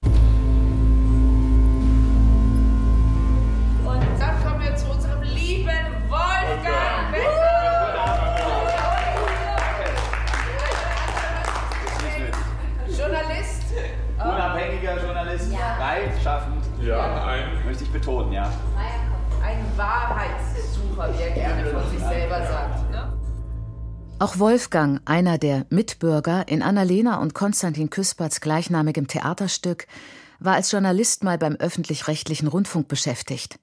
Wahrheitssucher, 19.77 21.13
wie 21.17 21.21
er 21.23 21.31
gerne 21.31 21.71
von 21.71 21.89
sich 21.89 21.99
selber 21.99 22.45
sagt. 22.45 22.91
Ne? 22.91 23.13
Auch 24.19 24.39
Wolfgang, 24.39 25.01
einer 25.05 25.37
der 25.37 25.65
Mitbürger 25.69 26.47
in 26.47 26.61
Annalena 26.61 27.19
und 27.19 27.33
Konstantin 27.33 27.89
Küsperts 27.89 28.41
gleichnamigem 28.41 29.07
Theaterstück, 29.07 29.87
war 30.39 30.55
als 30.55 30.71
Journalist 30.71 31.23
mal 31.23 31.37
beim 31.37 31.55
öffentlich-rechtlichen 31.55 32.47
Rundfunk 32.47 32.87
beschäftigt. 32.87 33.59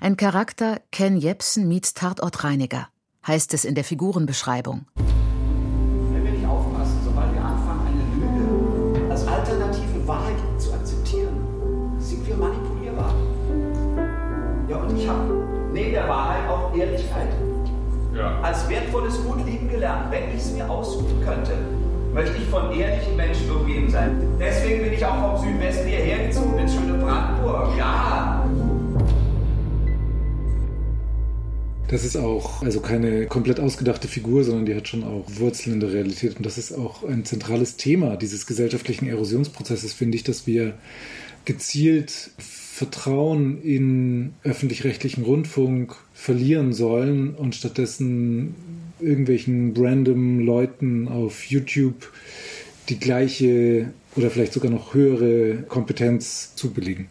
Ein 0.00 0.16
Charakter 0.16 0.80
Ken 0.90 1.16
Jepsen 1.16 1.68
meets 1.68 1.94
Tatortreiniger, 1.94 2.88
heißt 3.26 3.54
es 3.54 3.64
in 3.64 3.74
der 3.74 3.84
Figurenbeschreibung. 3.84 4.86
Als 18.54 18.68
wertvolles 18.68 19.16
Gut 19.24 19.44
lieben 19.44 19.68
gelernt. 19.68 20.12
Wenn 20.12 20.28
ich 20.28 20.36
es 20.36 20.52
mir 20.52 20.70
aussuchen 20.70 21.20
könnte, 21.24 21.58
möchte 22.12 22.36
ich 22.36 22.44
von 22.48 22.70
ehrlichen 22.70 23.16
Menschen 23.16 23.50
umgeben 23.50 23.90
sein. 23.90 24.16
Deswegen 24.38 24.84
bin 24.84 24.92
ich 24.92 25.04
auch 25.04 25.40
vom 25.40 25.44
Südwesten 25.44 25.88
hierher 25.88 26.28
gezogen, 26.28 26.56
ins 26.58 26.72
schöne 26.72 26.94
Brandenburg. 26.94 27.76
Ja! 27.76 28.48
Das 31.88 32.04
ist 32.04 32.16
auch 32.16 32.62
also 32.62 32.78
keine 32.78 33.26
komplett 33.26 33.58
ausgedachte 33.58 34.06
Figur, 34.06 34.44
sondern 34.44 34.66
die 34.66 34.76
hat 34.76 34.86
schon 34.86 35.02
auch 35.02 35.24
Wurzeln 35.36 35.74
in 35.74 35.80
der 35.80 35.92
Realität. 35.92 36.36
Und 36.36 36.46
das 36.46 36.56
ist 36.56 36.70
auch 36.70 37.02
ein 37.02 37.24
zentrales 37.24 37.76
Thema 37.76 38.16
dieses 38.16 38.46
gesellschaftlichen 38.46 39.08
Erosionsprozesses, 39.08 39.92
finde 39.92 40.16
ich, 40.16 40.22
dass 40.22 40.46
wir 40.46 40.74
gezielt 41.44 42.30
Vertrauen 42.74 43.62
in 43.62 44.34
öffentlich-rechtlichen 44.42 45.22
Rundfunk 45.22 45.94
verlieren 46.12 46.72
sollen 46.72 47.32
und 47.32 47.54
stattdessen 47.54 48.56
irgendwelchen 48.98 49.74
random 49.76 50.40
Leuten 50.40 51.06
auf 51.06 51.44
YouTube 51.44 52.12
die 52.88 52.98
gleiche 52.98 53.92
oder 54.16 54.28
vielleicht 54.28 54.54
sogar 54.54 54.72
noch 54.72 54.92
höhere 54.92 55.62
Kompetenz 55.68 56.56
zubilligen. 56.56 57.10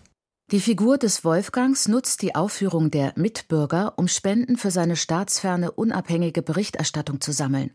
Die 0.52 0.60
Figur 0.60 0.98
des 0.98 1.24
Wolfgangs 1.24 1.88
nutzt 1.88 2.24
die 2.24 2.36
Aufführung 2.36 2.92
der 2.92 3.14
Mitbürger, 3.16 3.94
um 3.96 4.10
Spenden 4.10 4.58
für 4.58 4.70
seine 4.70 4.98
staatsferne 4.98 5.72
unabhängige 5.72 6.42
Berichterstattung 6.42 7.22
zu 7.22 7.32
sammeln 7.32 7.72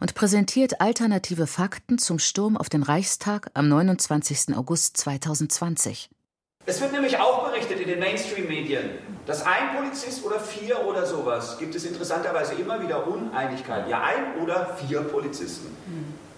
und 0.00 0.14
präsentiert 0.14 0.80
alternative 0.80 1.46
Fakten 1.46 1.98
zum 1.98 2.18
Sturm 2.18 2.56
auf 2.56 2.70
den 2.70 2.82
Reichstag 2.82 3.50
am 3.52 3.68
29. 3.68 4.56
August 4.56 4.96
2020. 4.96 6.08
Es 6.68 6.82
wird 6.82 6.92
nämlich 6.92 7.18
auch 7.18 7.48
berichtet 7.48 7.80
in 7.80 7.88
den 7.88 7.98
Mainstream-Medien, 7.98 8.90
dass 9.24 9.46
ein 9.46 9.74
Polizist 9.74 10.22
oder 10.22 10.38
vier 10.38 10.86
oder 10.86 11.06
sowas, 11.06 11.56
gibt 11.58 11.74
es 11.74 11.86
interessanterweise 11.86 12.56
immer 12.56 12.78
wieder 12.82 13.08
Uneinigkeit, 13.08 13.88
ja 13.88 14.02
ein 14.02 14.42
oder 14.42 14.76
vier 14.76 15.00
Polizisten, 15.00 15.74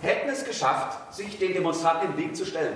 hätten 0.00 0.30
es 0.30 0.44
geschafft, 0.44 1.12
sich 1.12 1.36
den 1.40 1.52
Demonstranten 1.52 2.10
in 2.10 2.16
den 2.16 2.26
Weg 2.26 2.36
zu 2.36 2.46
stellen 2.46 2.74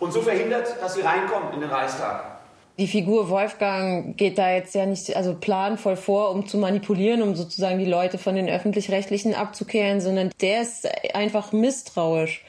und 0.00 0.12
so 0.12 0.22
verhindert, 0.22 0.74
dass 0.80 0.94
sie 0.94 1.02
reinkommen 1.02 1.54
in 1.54 1.60
den 1.60 1.70
Reichstag. 1.70 2.40
Die 2.78 2.88
Figur 2.88 3.30
Wolfgang 3.30 4.16
geht 4.16 4.36
da 4.36 4.50
jetzt 4.50 4.74
ja 4.74 4.84
nicht 4.84 5.16
also 5.16 5.34
planvoll 5.34 5.94
vor, 5.94 6.32
um 6.32 6.48
zu 6.48 6.58
manipulieren, 6.58 7.22
um 7.22 7.36
sozusagen 7.36 7.78
die 7.78 7.84
Leute 7.84 8.18
von 8.18 8.34
den 8.34 8.48
öffentlich-rechtlichen 8.48 9.36
abzukehren, 9.36 10.00
sondern 10.00 10.32
der 10.40 10.62
ist 10.62 10.88
einfach 11.14 11.52
misstrauisch 11.52 12.42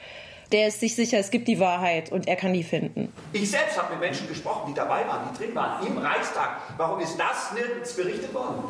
der 0.52 0.68
ist 0.68 0.80
sich 0.80 0.94
sicher, 0.94 1.18
es 1.18 1.30
gibt 1.30 1.48
die 1.48 1.60
Wahrheit 1.60 2.10
und 2.10 2.26
er 2.26 2.36
kann 2.36 2.52
die 2.52 2.64
finden. 2.64 3.12
Ich 3.32 3.50
selbst 3.50 3.80
habe 3.80 3.92
mit 3.92 4.00
Menschen 4.00 4.28
gesprochen, 4.28 4.68
die 4.68 4.74
dabei 4.74 5.06
waren, 5.06 5.28
die 5.30 5.38
drin 5.38 5.54
waren, 5.54 5.86
im 5.86 5.98
Reichstag. 5.98 6.60
Warum 6.76 7.00
ist 7.00 7.16
das 7.18 7.52
nirgends 7.54 7.92
berichtet 7.94 8.34
worden? 8.34 8.64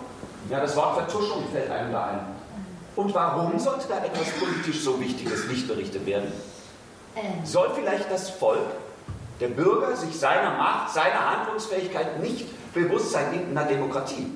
Ja, 0.51 0.61
das 0.61 0.77
Wort 0.77 0.97
Vertuschung 0.97 1.45
fällt 1.53 1.71
einem 1.71 1.93
da 1.93 2.07
ein. 2.07 2.21
Und 2.97 3.15
warum 3.15 3.59
sollte 3.59 3.89
da 3.89 4.05
etwas 4.05 4.31
politisch 4.39 4.81
so 4.81 5.01
Wichtiges 5.01 5.47
nicht 5.47 5.69
berichtet 5.69 6.05
werden? 6.07 6.33
Ähm. 7.17 7.45
Soll 7.45 7.71
vielleicht 7.75 8.11
das 8.11 8.31
Volk, 8.31 8.67
der 9.41 9.49
Bürger, 9.49 9.97
sich 9.97 10.19
seiner 10.19 10.57
Macht, 10.57 10.93
seiner 10.93 11.37
Handlungsfähigkeit 11.37 12.21
nicht 12.21 12.47
bewusst 12.75 13.13
sein 13.13 13.33
in 13.33 13.57
einer 13.57 13.67
Demokratie? 13.67 14.27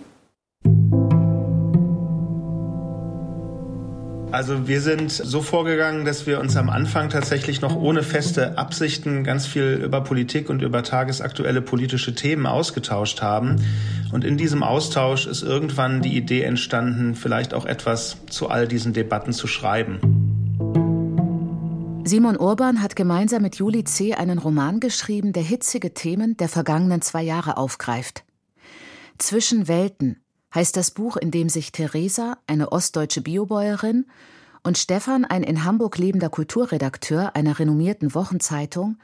Also 4.34 4.66
wir 4.66 4.80
sind 4.80 5.12
so 5.12 5.42
vorgegangen, 5.42 6.04
dass 6.04 6.26
wir 6.26 6.40
uns 6.40 6.56
am 6.56 6.68
Anfang 6.68 7.08
tatsächlich 7.08 7.60
noch 7.60 7.76
ohne 7.76 8.02
feste 8.02 8.58
Absichten 8.58 9.22
ganz 9.22 9.46
viel 9.46 9.80
über 9.80 10.00
Politik 10.00 10.50
und 10.50 10.60
über 10.60 10.82
tagesaktuelle 10.82 11.62
politische 11.62 12.16
Themen 12.16 12.44
ausgetauscht 12.44 13.22
haben. 13.22 13.64
Und 14.10 14.24
in 14.24 14.36
diesem 14.36 14.64
Austausch 14.64 15.28
ist 15.28 15.42
irgendwann 15.44 16.02
die 16.02 16.16
Idee 16.16 16.42
entstanden, 16.42 17.14
vielleicht 17.14 17.54
auch 17.54 17.64
etwas 17.64 18.16
zu 18.28 18.48
all 18.48 18.66
diesen 18.66 18.92
Debatten 18.92 19.32
zu 19.32 19.46
schreiben. 19.46 20.00
Simon 22.02 22.36
Urban 22.36 22.82
hat 22.82 22.96
gemeinsam 22.96 23.40
mit 23.40 23.54
Juli 23.54 23.84
C. 23.84 24.14
einen 24.14 24.40
Roman 24.40 24.80
geschrieben, 24.80 25.32
der 25.32 25.44
hitzige 25.44 25.94
Themen 25.94 26.36
der 26.38 26.48
vergangenen 26.48 27.02
zwei 27.02 27.22
Jahre 27.22 27.56
aufgreift. 27.56 28.24
Zwischen 29.16 29.68
Welten 29.68 30.23
heißt 30.54 30.76
das 30.76 30.90
Buch, 30.90 31.16
in 31.16 31.30
dem 31.30 31.48
sich 31.48 31.72
Theresa, 31.72 32.38
eine 32.46 32.72
ostdeutsche 32.72 33.20
Biobäuerin, 33.20 34.06
und 34.62 34.78
Stefan, 34.78 35.26
ein 35.26 35.42
in 35.42 35.64
Hamburg 35.64 35.98
lebender 35.98 36.30
Kulturredakteur 36.30 37.36
einer 37.36 37.58
renommierten 37.58 38.14
Wochenzeitung, 38.14 38.96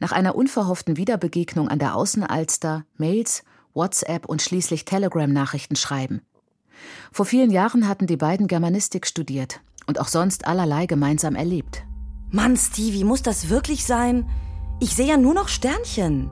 Nach 0.00 0.10
einer 0.10 0.34
unverhofften 0.34 0.96
Wiederbegegnung 0.96 1.68
an 1.68 1.78
der 1.78 1.94
Außenalster, 1.94 2.84
Mails, 2.98 3.44
WhatsApp 3.74 4.26
und 4.26 4.42
schließlich 4.42 4.84
Telegram-Nachrichten 4.84 5.76
schreiben. 5.76 6.20
Vor 7.12 7.24
vielen 7.24 7.52
Jahren 7.52 7.86
hatten 7.88 8.08
die 8.08 8.16
beiden 8.16 8.48
Germanistik 8.48 9.06
studiert 9.06 9.60
und 9.86 10.00
auch 10.00 10.08
sonst 10.08 10.46
allerlei 10.48 10.86
gemeinsam 10.86 11.36
erlebt. 11.36 11.84
Mann, 12.30 12.56
Stevie, 12.56 13.04
muss 13.04 13.22
das 13.22 13.48
wirklich 13.48 13.86
sein? 13.86 14.28
Ich 14.80 14.96
sehe 14.96 15.06
ja 15.06 15.16
nur 15.16 15.32
noch 15.32 15.48
Sternchen. 15.48 16.28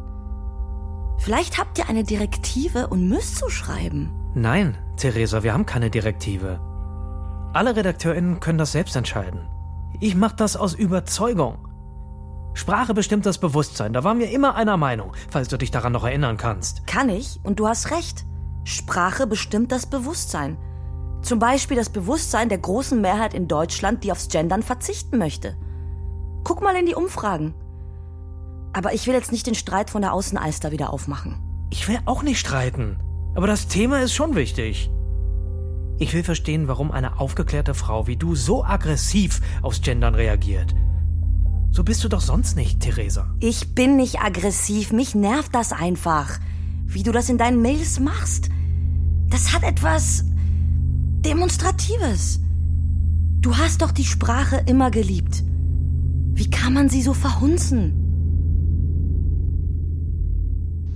Vielleicht 1.19 1.57
habt 1.57 1.79
ihr 1.79 1.89
eine 1.89 2.03
Direktive 2.03 2.89
und 2.89 3.09
müsst 3.09 3.39
so 3.39 3.49
schreiben. 3.49 4.11
Nein, 4.35 4.79
Theresa, 4.97 5.43
wir 5.43 5.53
haben 5.53 5.67
keine 5.67 5.91
Direktive. 5.91 6.59
Alle 7.53 7.77
RedakteurInnen 7.77 8.41
können 8.41 8.59
das 8.59 8.73
selbst 8.73 8.97
entscheiden. 8.97 9.47
Ich 10.01 10.15
mache 10.15 10.37
das 10.37 10.57
aus 10.57 10.75
Überzeugung. 10.75 11.69
Sprache 12.55 12.95
bestimmt 12.95 13.27
das 13.27 13.39
Bewusstsein, 13.39 13.93
da 13.93 14.05
waren 14.05 14.19
wir 14.19 14.31
immer 14.31 14.55
einer 14.55 14.77
Meinung, 14.77 15.13
falls 15.31 15.49
du 15.49 15.59
dich 15.59 15.71
daran 15.71 15.93
noch 15.93 16.05
erinnern 16.05 16.37
kannst. 16.39 16.87
Kann 16.87 17.09
ich, 17.09 17.41
und 17.43 17.61
du 17.61 17.69
hast 17.69 17.91
recht. 17.91 18.25
Sprache 18.65 19.27
bestimmt 19.27 19.71
das 19.71 19.87
Bewusstsein. 19.87 20.57
Zum 21.23 21.39
Beispiel 21.39 21.77
das 21.77 21.91
Bewusstsein 21.91 22.49
der 22.49 22.59
großen 22.59 23.01
Mehrheit 23.01 23.35
in 23.35 23.49
Deutschland, 23.49 24.03
die 24.03 24.13
aufs 24.13 24.29
Gendern 24.29 24.63
verzichten 24.63 25.19
möchte. 25.19 25.57
Guck 26.43 26.63
mal 26.63 26.75
in 26.77 26.87
die 26.87 26.95
Umfragen. 26.95 27.55
Aber 28.73 28.95
ich 28.95 29.07
will 29.07 29.15
jetzt 29.15 29.33
nicht 29.33 29.47
den 29.47 29.55
Streit 29.55 29.91
von 29.91 30.03
der 30.03 30.13
Außenalster 30.13 30.73
wieder 30.73 30.93
aufmachen. 30.93 31.39
Ich 31.71 31.87
will 31.89 31.99
auch 32.07 32.23
nicht 32.23 32.39
streiten. 32.39 32.99
Aber 33.35 33.47
das 33.47 33.69
Thema 33.69 34.03
ist 34.03 34.15
schon 34.15 34.35
wichtig. 34.35 34.91
Ich 35.99 36.13
will 36.15 36.25
verstehen, 36.25 36.69
warum 36.69 36.91
eine 36.91 37.21
aufgeklärte 37.21 37.75
Frau 37.75 38.07
wie 38.07 38.17
du 38.17 38.35
so 38.35 38.65
aggressiv 38.65 39.41
aufs 39.63 39.83
Gendern 39.83 40.15
reagiert. 40.15 40.75
So 41.71 41.85
bist 41.85 42.05
du 42.05 42.09
doch 42.09 42.21
sonst 42.21 42.57
nicht, 42.57 42.81
Theresa. 42.81 43.35
Ich 43.41 43.75
bin 43.75 43.97
nicht 43.97 44.21
aggressiv, 44.21 44.93
mich 44.93 45.15
nervt 45.15 45.55
das 45.55 45.73
einfach. 45.73 46.39
Wie 46.87 47.03
du 47.03 47.13
das 47.13 47.31
in 47.31 47.39
deinen 47.39 47.63
Mails 47.63 48.01
machst. 48.01 48.51
Das 49.31 49.55
hat 49.55 49.63
etwas 49.63 50.25
Demonstratives. 51.25 52.41
Du 53.41 53.57
hast 53.57 53.81
doch 53.81 53.93
die 53.93 54.05
Sprache 54.05 54.63
immer 54.67 54.91
geliebt. 54.91 55.43
Wie 56.35 56.51
kann 56.51 56.75
man 56.75 56.89
sie 56.89 57.01
so 57.01 57.15
verhunzen? 57.15 58.02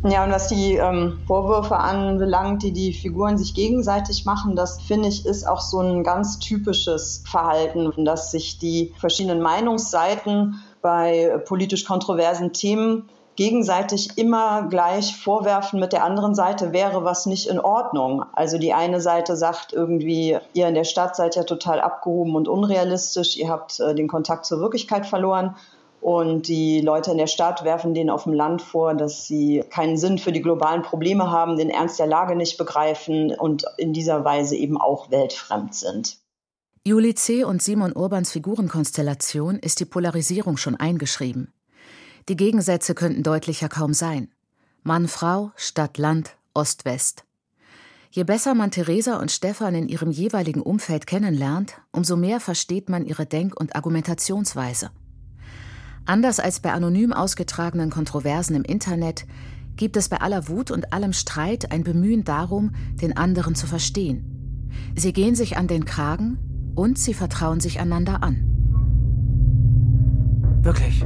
Ja, 0.09 0.23
und 0.23 0.31
was 0.31 0.47
die 0.47 0.75
ähm, 0.75 1.19
Vorwürfe 1.27 1.77
anbelangt, 1.77 2.63
die 2.63 2.71
die 2.73 2.93
Figuren 2.93 3.39
sich 3.39 3.55
gegenseitig 3.55 4.25
machen, 4.25 4.55
das 4.55 4.81
finde 4.81 5.09
ich 5.09 5.27
ist 5.27 5.49
auch 5.49 5.61
so 5.61 5.81
ein 5.81 6.05
ganz 6.05 6.39
typisches 6.39 7.25
Verhalten, 7.29 8.05
dass 8.05 8.31
sich 8.31 8.59
die 8.59 8.95
verschiedenen 8.99 9.43
Meinungsseiten 9.43 10.63
bei 10.81 11.39
politisch 11.45 11.85
kontroversen 11.85 12.53
Themen 12.53 13.09
gegenseitig 13.35 14.17
immer 14.17 14.69
gleich 14.69 15.17
vorwerfen 15.17 15.81
mit 15.81 15.93
der 15.93 16.05
anderen 16.05 16.35
Seite 16.35 16.73
wäre 16.73 17.05
was 17.05 17.27
nicht 17.27 17.49
in 17.49 17.59
Ordnung. 17.59 18.25
Also 18.33 18.59
die 18.59 18.75
eine 18.75 19.01
Seite 19.01 19.37
sagt 19.37 19.73
irgendwie, 19.73 20.39
ihr 20.55 20.69
in 20.69 20.75
der 20.75 20.85
Stadt 20.85 21.17
seid 21.17 21.35
ja 21.35 21.43
total 21.43 21.81
abgehoben 21.81 22.35
und 22.35 22.49
unrealistisch, 22.49 23.37
ihr 23.37 23.49
habt 23.49 23.81
äh, 23.81 23.95
den 23.95 24.09
Kontakt 24.09 24.47
zur 24.47 24.61
Wirklichkeit 24.61 25.05
verloren. 25.05 25.57
Und 26.00 26.49
die 26.49 26.81
Leute 26.81 27.11
in 27.11 27.19
der 27.19 27.26
Stadt 27.26 27.65
werfen 27.65 27.95
denen 27.95 28.11
auf 28.11 28.25
dem 28.25 28.33
Land 28.33 28.62
vor, 28.62 28.95
dass 28.95 29.26
sie 29.26 29.65
keinen 29.71 29.97
Sinn 29.97 30.19
für 30.19 30.33
die 30.33 30.43
globalen 30.43 30.83
Probleme 30.83 31.31
haben, 31.31 31.57
den 31.57 31.71
Ernst 31.71 31.99
der 31.99 32.07
Lage 32.07 32.37
nicht 32.37 32.59
begreifen 32.59 33.35
und 33.35 33.65
in 33.76 33.93
dieser 33.93 34.25
Weise 34.25 34.57
eben 34.57 34.81
auch 34.81 35.11
weltfremd 35.11 35.75
sind. 35.75 36.19
Juli 36.85 37.17
C. 37.17 37.43
und 37.43 37.61
Simon 37.61 37.97
Urbans 37.97 38.31
Figurenkonstellation 38.31 39.59
ist 39.59 39.81
die 39.81 39.85
Polarisierung 39.87 40.57
schon 40.57 40.76
eingeschrieben. 40.76 41.53
Die 42.29 42.37
Gegensätze 42.37 42.95
könnten 42.95 43.25
deutlicher 43.25 43.69
kaum 43.69 43.93
sein. 43.93 44.31
Mann, 44.85 45.09
Frau, 45.09 45.50
Stadt, 45.57 45.99
Land, 45.99 46.37
Ost, 46.55 46.85
West. 46.85 47.25
Je 48.11 48.23
besser 48.23 48.55
man 48.55 48.71
Theresa 48.71 49.19
und 49.19 49.33
Stefan 49.33 49.75
in 49.75 49.88
ihrem 49.88 50.12
jeweiligen 50.12 50.62
Umfeld 50.62 51.09
kennenlernt, 51.09 51.79
umso 51.91 52.17
mehr 52.17 52.38
versteht 52.38 52.88
man 52.88 53.05
ihre 53.05 53.26
Denk- 53.26 53.59
und 53.59 53.75
Argumentationsweise. 53.75 54.91
Anders 56.07 56.39
als 56.39 56.61
bei 56.61 56.73
anonym 56.73 57.13
ausgetragenen 57.13 57.91
Kontroversen 57.91 58.55
im 58.55 58.63
Internet 58.63 59.27
gibt 59.75 59.97
es 59.97 60.09
bei 60.09 60.21
aller 60.21 60.49
Wut 60.49 60.71
und 60.71 60.93
allem 60.93 61.13
Streit 61.13 61.73
ein 61.73 61.83
Bemühen 61.83 62.23
darum, 62.23 62.71
den 63.02 63.17
anderen 63.17 63.57
zu 63.57 63.67
verstehen. 63.67 64.71
Sie 64.95 65.13
gehen 65.13 65.35
sich 65.35 65.57
an 65.57 65.67
den 65.67 65.85
Kragen 65.85 66.39
und 66.76 66.97
sie 66.97 67.13
vertrauen 67.13 67.59
sich 67.59 67.80
einander 67.80 68.23
an. 68.23 68.45
Wirklich. 70.63 71.04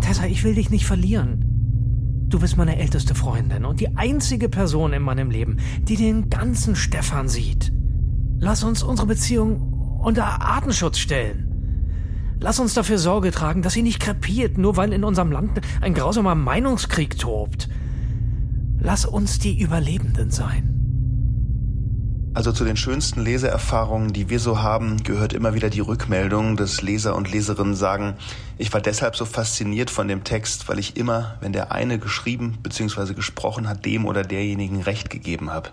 Tessa, 0.00 0.24
ich 0.26 0.42
will 0.42 0.54
dich 0.54 0.70
nicht 0.70 0.86
verlieren. 0.86 1.44
Du 2.28 2.38
bist 2.38 2.56
meine 2.56 2.78
älteste 2.78 3.14
Freundin 3.14 3.64
und 3.64 3.80
die 3.80 3.96
einzige 3.96 4.48
Person 4.48 4.92
in 4.94 5.02
meinem 5.02 5.30
Leben, 5.30 5.58
die 5.82 5.96
den 5.96 6.30
ganzen 6.30 6.76
Stefan 6.76 7.28
sieht. 7.28 7.72
Lass 8.38 8.64
uns 8.64 8.82
unsere 8.82 9.08
Beziehung 9.08 10.00
unter 10.02 10.42
Artenschutz 10.42 10.98
stellen. 10.98 11.47
Lass 12.40 12.60
uns 12.60 12.74
dafür 12.74 12.98
Sorge 12.98 13.32
tragen, 13.32 13.62
dass 13.62 13.72
sie 13.72 13.82
nicht 13.82 14.00
krepiert, 14.00 14.58
nur 14.58 14.76
weil 14.76 14.92
in 14.92 15.04
unserem 15.04 15.32
Land 15.32 15.60
ein 15.80 15.94
grausamer 15.94 16.34
Meinungskrieg 16.34 17.18
tobt. 17.18 17.68
Lass 18.80 19.04
uns 19.04 19.38
die 19.38 19.60
Überlebenden 19.60 20.30
sein. 20.30 20.77
Also 22.38 22.52
zu 22.52 22.64
den 22.64 22.76
schönsten 22.76 23.24
Leseerfahrungen, 23.24 24.12
die 24.12 24.30
wir 24.30 24.38
so 24.38 24.62
haben, 24.62 25.02
gehört 25.02 25.32
immer 25.32 25.54
wieder 25.54 25.70
die 25.70 25.80
Rückmeldung, 25.80 26.56
dass 26.56 26.82
Leser 26.82 27.16
und 27.16 27.28
Leserinnen 27.28 27.74
sagen, 27.74 28.14
ich 28.58 28.72
war 28.72 28.80
deshalb 28.80 29.16
so 29.16 29.24
fasziniert 29.24 29.90
von 29.90 30.06
dem 30.06 30.22
Text, 30.22 30.68
weil 30.68 30.78
ich 30.78 30.96
immer, 30.96 31.36
wenn 31.40 31.52
der 31.52 31.72
eine 31.72 31.98
geschrieben 31.98 32.56
bzw. 32.62 33.14
gesprochen 33.14 33.68
hat, 33.68 33.84
dem 33.84 34.06
oder 34.06 34.22
derjenigen 34.22 34.82
Recht 34.82 35.10
gegeben 35.10 35.50
habe. 35.50 35.70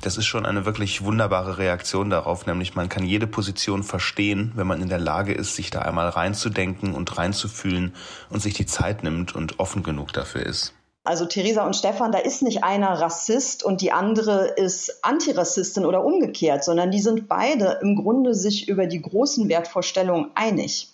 Das 0.00 0.16
ist 0.16 0.26
schon 0.26 0.46
eine 0.46 0.64
wirklich 0.64 1.04
wunderbare 1.04 1.58
Reaktion 1.58 2.10
darauf, 2.10 2.44
nämlich 2.44 2.74
man 2.74 2.88
kann 2.88 3.04
jede 3.04 3.28
Position 3.28 3.84
verstehen, 3.84 4.50
wenn 4.56 4.66
man 4.66 4.82
in 4.82 4.88
der 4.88 4.98
Lage 4.98 5.32
ist, 5.32 5.54
sich 5.54 5.70
da 5.70 5.82
einmal 5.82 6.08
reinzudenken 6.08 6.92
und 6.92 7.18
reinzufühlen 7.18 7.94
und 8.30 8.42
sich 8.42 8.54
die 8.54 8.66
Zeit 8.66 9.04
nimmt 9.04 9.36
und 9.36 9.60
offen 9.60 9.84
genug 9.84 10.12
dafür 10.12 10.44
ist. 10.44 10.74
Also 11.02 11.24
Theresa 11.24 11.64
und 11.64 11.74
Stefan, 11.74 12.12
da 12.12 12.18
ist 12.18 12.42
nicht 12.42 12.62
einer 12.62 13.00
Rassist 13.00 13.64
und 13.64 13.80
die 13.80 13.90
andere 13.90 14.48
ist 14.48 15.02
Antirassistin 15.02 15.86
oder 15.86 16.04
umgekehrt, 16.04 16.62
sondern 16.62 16.90
die 16.90 17.00
sind 17.00 17.26
beide 17.26 17.78
im 17.80 17.96
Grunde 17.96 18.34
sich 18.34 18.68
über 18.68 18.86
die 18.86 19.00
großen 19.00 19.48
Wertvorstellungen 19.48 20.30
einig. 20.34 20.92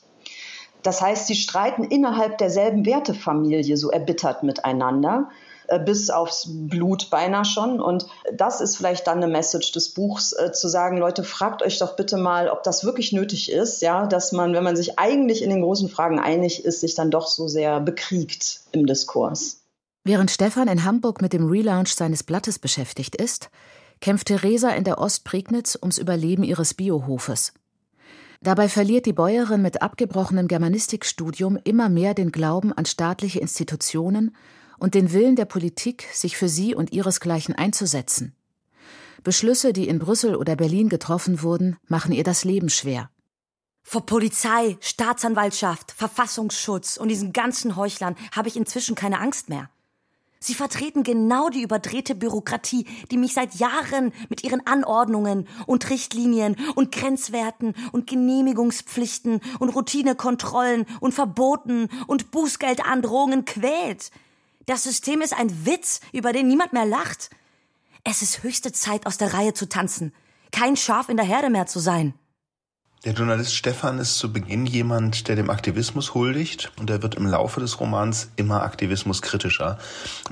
Das 0.84 1.00
heißt, 1.00 1.26
sie 1.26 1.34
streiten 1.34 1.82
innerhalb 1.82 2.38
derselben 2.38 2.86
Wertefamilie 2.86 3.76
so 3.76 3.90
erbittert 3.90 4.44
miteinander 4.44 5.28
äh, 5.66 5.80
bis 5.80 6.10
aufs 6.10 6.46
Blut 6.48 7.10
beinahe 7.10 7.44
schon. 7.44 7.80
Und 7.80 8.06
das 8.32 8.60
ist 8.60 8.76
vielleicht 8.76 9.08
dann 9.08 9.16
eine 9.16 9.26
Message 9.26 9.72
des 9.72 9.88
Buchs, 9.88 10.32
äh, 10.32 10.52
zu 10.52 10.68
sagen, 10.68 10.98
Leute, 10.98 11.24
fragt 11.24 11.62
euch 11.62 11.80
doch 11.80 11.96
bitte 11.96 12.16
mal, 12.16 12.48
ob 12.48 12.62
das 12.62 12.84
wirklich 12.84 13.10
nötig 13.12 13.50
ist, 13.50 13.82
ja, 13.82 14.06
dass 14.06 14.30
man, 14.30 14.54
wenn 14.54 14.62
man 14.62 14.76
sich 14.76 15.00
eigentlich 15.00 15.42
in 15.42 15.50
den 15.50 15.62
großen 15.62 15.88
Fragen 15.88 16.20
einig 16.20 16.64
ist, 16.64 16.80
sich 16.80 16.94
dann 16.94 17.10
doch 17.10 17.26
so 17.26 17.48
sehr 17.48 17.80
bekriegt 17.80 18.60
im 18.70 18.86
Diskurs. 18.86 19.65
Während 20.08 20.30
Stefan 20.30 20.68
in 20.68 20.84
Hamburg 20.84 21.20
mit 21.20 21.32
dem 21.32 21.48
Relaunch 21.48 21.92
seines 21.92 22.22
Blattes 22.22 22.60
beschäftigt 22.60 23.16
ist, 23.16 23.50
kämpft 24.00 24.28
Theresa 24.28 24.70
in 24.70 24.84
der 24.84 24.98
Ostprignitz 24.98 25.76
ums 25.82 25.98
Überleben 25.98 26.44
ihres 26.44 26.74
Biohofes. 26.74 27.52
Dabei 28.40 28.68
verliert 28.68 29.06
die 29.06 29.12
Bäuerin 29.12 29.62
mit 29.62 29.82
abgebrochenem 29.82 30.46
Germanistikstudium 30.46 31.58
immer 31.64 31.88
mehr 31.88 32.14
den 32.14 32.30
Glauben 32.30 32.72
an 32.72 32.86
staatliche 32.86 33.40
Institutionen 33.40 34.36
und 34.78 34.94
den 34.94 35.12
Willen 35.12 35.34
der 35.34 35.44
Politik, 35.44 36.06
sich 36.12 36.36
für 36.36 36.48
sie 36.48 36.76
und 36.76 36.92
ihresgleichen 36.92 37.56
einzusetzen. 37.56 38.32
Beschlüsse, 39.24 39.72
die 39.72 39.88
in 39.88 39.98
Brüssel 39.98 40.36
oder 40.36 40.54
Berlin 40.54 40.88
getroffen 40.88 41.42
wurden, 41.42 41.78
machen 41.88 42.12
ihr 42.12 42.22
das 42.22 42.44
Leben 42.44 42.68
schwer. 42.68 43.10
Vor 43.82 44.06
Polizei, 44.06 44.76
Staatsanwaltschaft, 44.78 45.90
Verfassungsschutz 45.90 46.96
und 46.96 47.08
diesen 47.08 47.32
ganzen 47.32 47.74
Heuchlern 47.74 48.14
habe 48.30 48.46
ich 48.46 48.56
inzwischen 48.56 48.94
keine 48.94 49.18
Angst 49.18 49.48
mehr. 49.48 49.68
Sie 50.46 50.54
vertreten 50.54 51.02
genau 51.02 51.48
die 51.48 51.62
überdrehte 51.62 52.14
Bürokratie, 52.14 52.86
die 53.10 53.16
mich 53.16 53.34
seit 53.34 53.56
Jahren 53.56 54.12
mit 54.28 54.44
ihren 54.44 54.64
Anordnungen 54.64 55.48
und 55.66 55.90
Richtlinien 55.90 56.54
und 56.76 56.92
Grenzwerten 56.92 57.74
und 57.90 58.06
Genehmigungspflichten 58.06 59.40
und 59.58 59.70
Routinekontrollen 59.70 60.86
und 61.00 61.14
Verboten 61.14 61.88
und 62.06 62.30
Bußgeldandrohungen 62.30 63.44
quält. 63.44 64.12
Das 64.66 64.84
System 64.84 65.20
ist 65.20 65.36
ein 65.36 65.66
Witz, 65.66 66.00
über 66.12 66.32
den 66.32 66.46
niemand 66.46 66.72
mehr 66.72 66.86
lacht. 66.86 67.30
Es 68.04 68.22
ist 68.22 68.44
höchste 68.44 68.70
Zeit, 68.70 69.04
aus 69.04 69.18
der 69.18 69.34
Reihe 69.34 69.52
zu 69.52 69.68
tanzen, 69.68 70.14
kein 70.52 70.76
Schaf 70.76 71.08
in 71.08 71.16
der 71.16 71.26
Herde 71.26 71.50
mehr 71.50 71.66
zu 71.66 71.80
sein. 71.80 72.14
Der 73.06 73.14
Journalist 73.14 73.54
Stefan 73.54 74.00
ist 74.00 74.18
zu 74.18 74.32
Beginn 74.32 74.66
jemand, 74.66 75.28
der 75.28 75.36
dem 75.36 75.48
Aktivismus 75.48 76.14
huldigt 76.14 76.72
und 76.80 76.90
er 76.90 77.04
wird 77.04 77.14
im 77.14 77.24
Laufe 77.24 77.60
des 77.60 77.78
Romans 77.78 78.30
immer 78.34 78.64
aktivismuskritischer. 78.64 79.78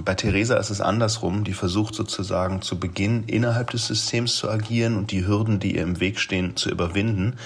Bei 0.01 0.17
Theresa 0.17 0.57
ist 0.57 0.71
es 0.71 0.81
andersrum, 0.81 1.45
die 1.45 1.53
versucht 1.53 1.95
sozusagen 1.95 2.63
zu 2.63 2.81
Beginn 2.81 3.23
innerhalb 3.29 3.71
des 3.71 3.87
Systems 3.87 4.35
zu 4.35 4.51
agieren 4.51 4.97
und 4.97 5.13
die 5.13 5.25
Hürden, 5.25 5.61
die 5.61 5.77
ihr 5.77 5.85
im 5.85 6.01
Weg 6.01 6.19
stehen, 6.19 6.57
zu 6.57 6.69
überwinden. 6.69 7.37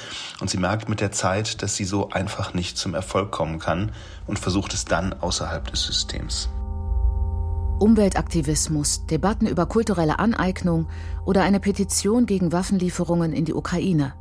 Und 0.40 0.48
sie 0.48 0.56
merkt 0.56 0.88
mit 0.88 1.02
der 1.02 1.12
Zeit, 1.12 1.62
dass 1.62 1.76
sie 1.76 1.84
so 1.84 2.08
einfach 2.08 2.54
nicht 2.54 2.78
zum 2.78 2.94
Erfolg 2.94 3.30
kommen 3.30 3.58
kann 3.58 3.92
und 4.26 4.38
versucht 4.38 4.72
es 4.72 4.86
dann 4.86 5.12
außerhalb 5.12 5.70
des 5.70 5.82
Systems. 5.82 6.48
Umweltaktivismus, 7.80 9.04
Debatten 9.04 9.46
über 9.46 9.66
kulturelle 9.66 10.20
Aneignung 10.20 10.88
oder 11.26 11.42
eine 11.42 11.60
Petition 11.60 12.24
gegen 12.24 12.50
Waffenlieferungen 12.50 13.34
in 13.34 13.44
die 13.44 13.52
Ukraine. 13.52 14.14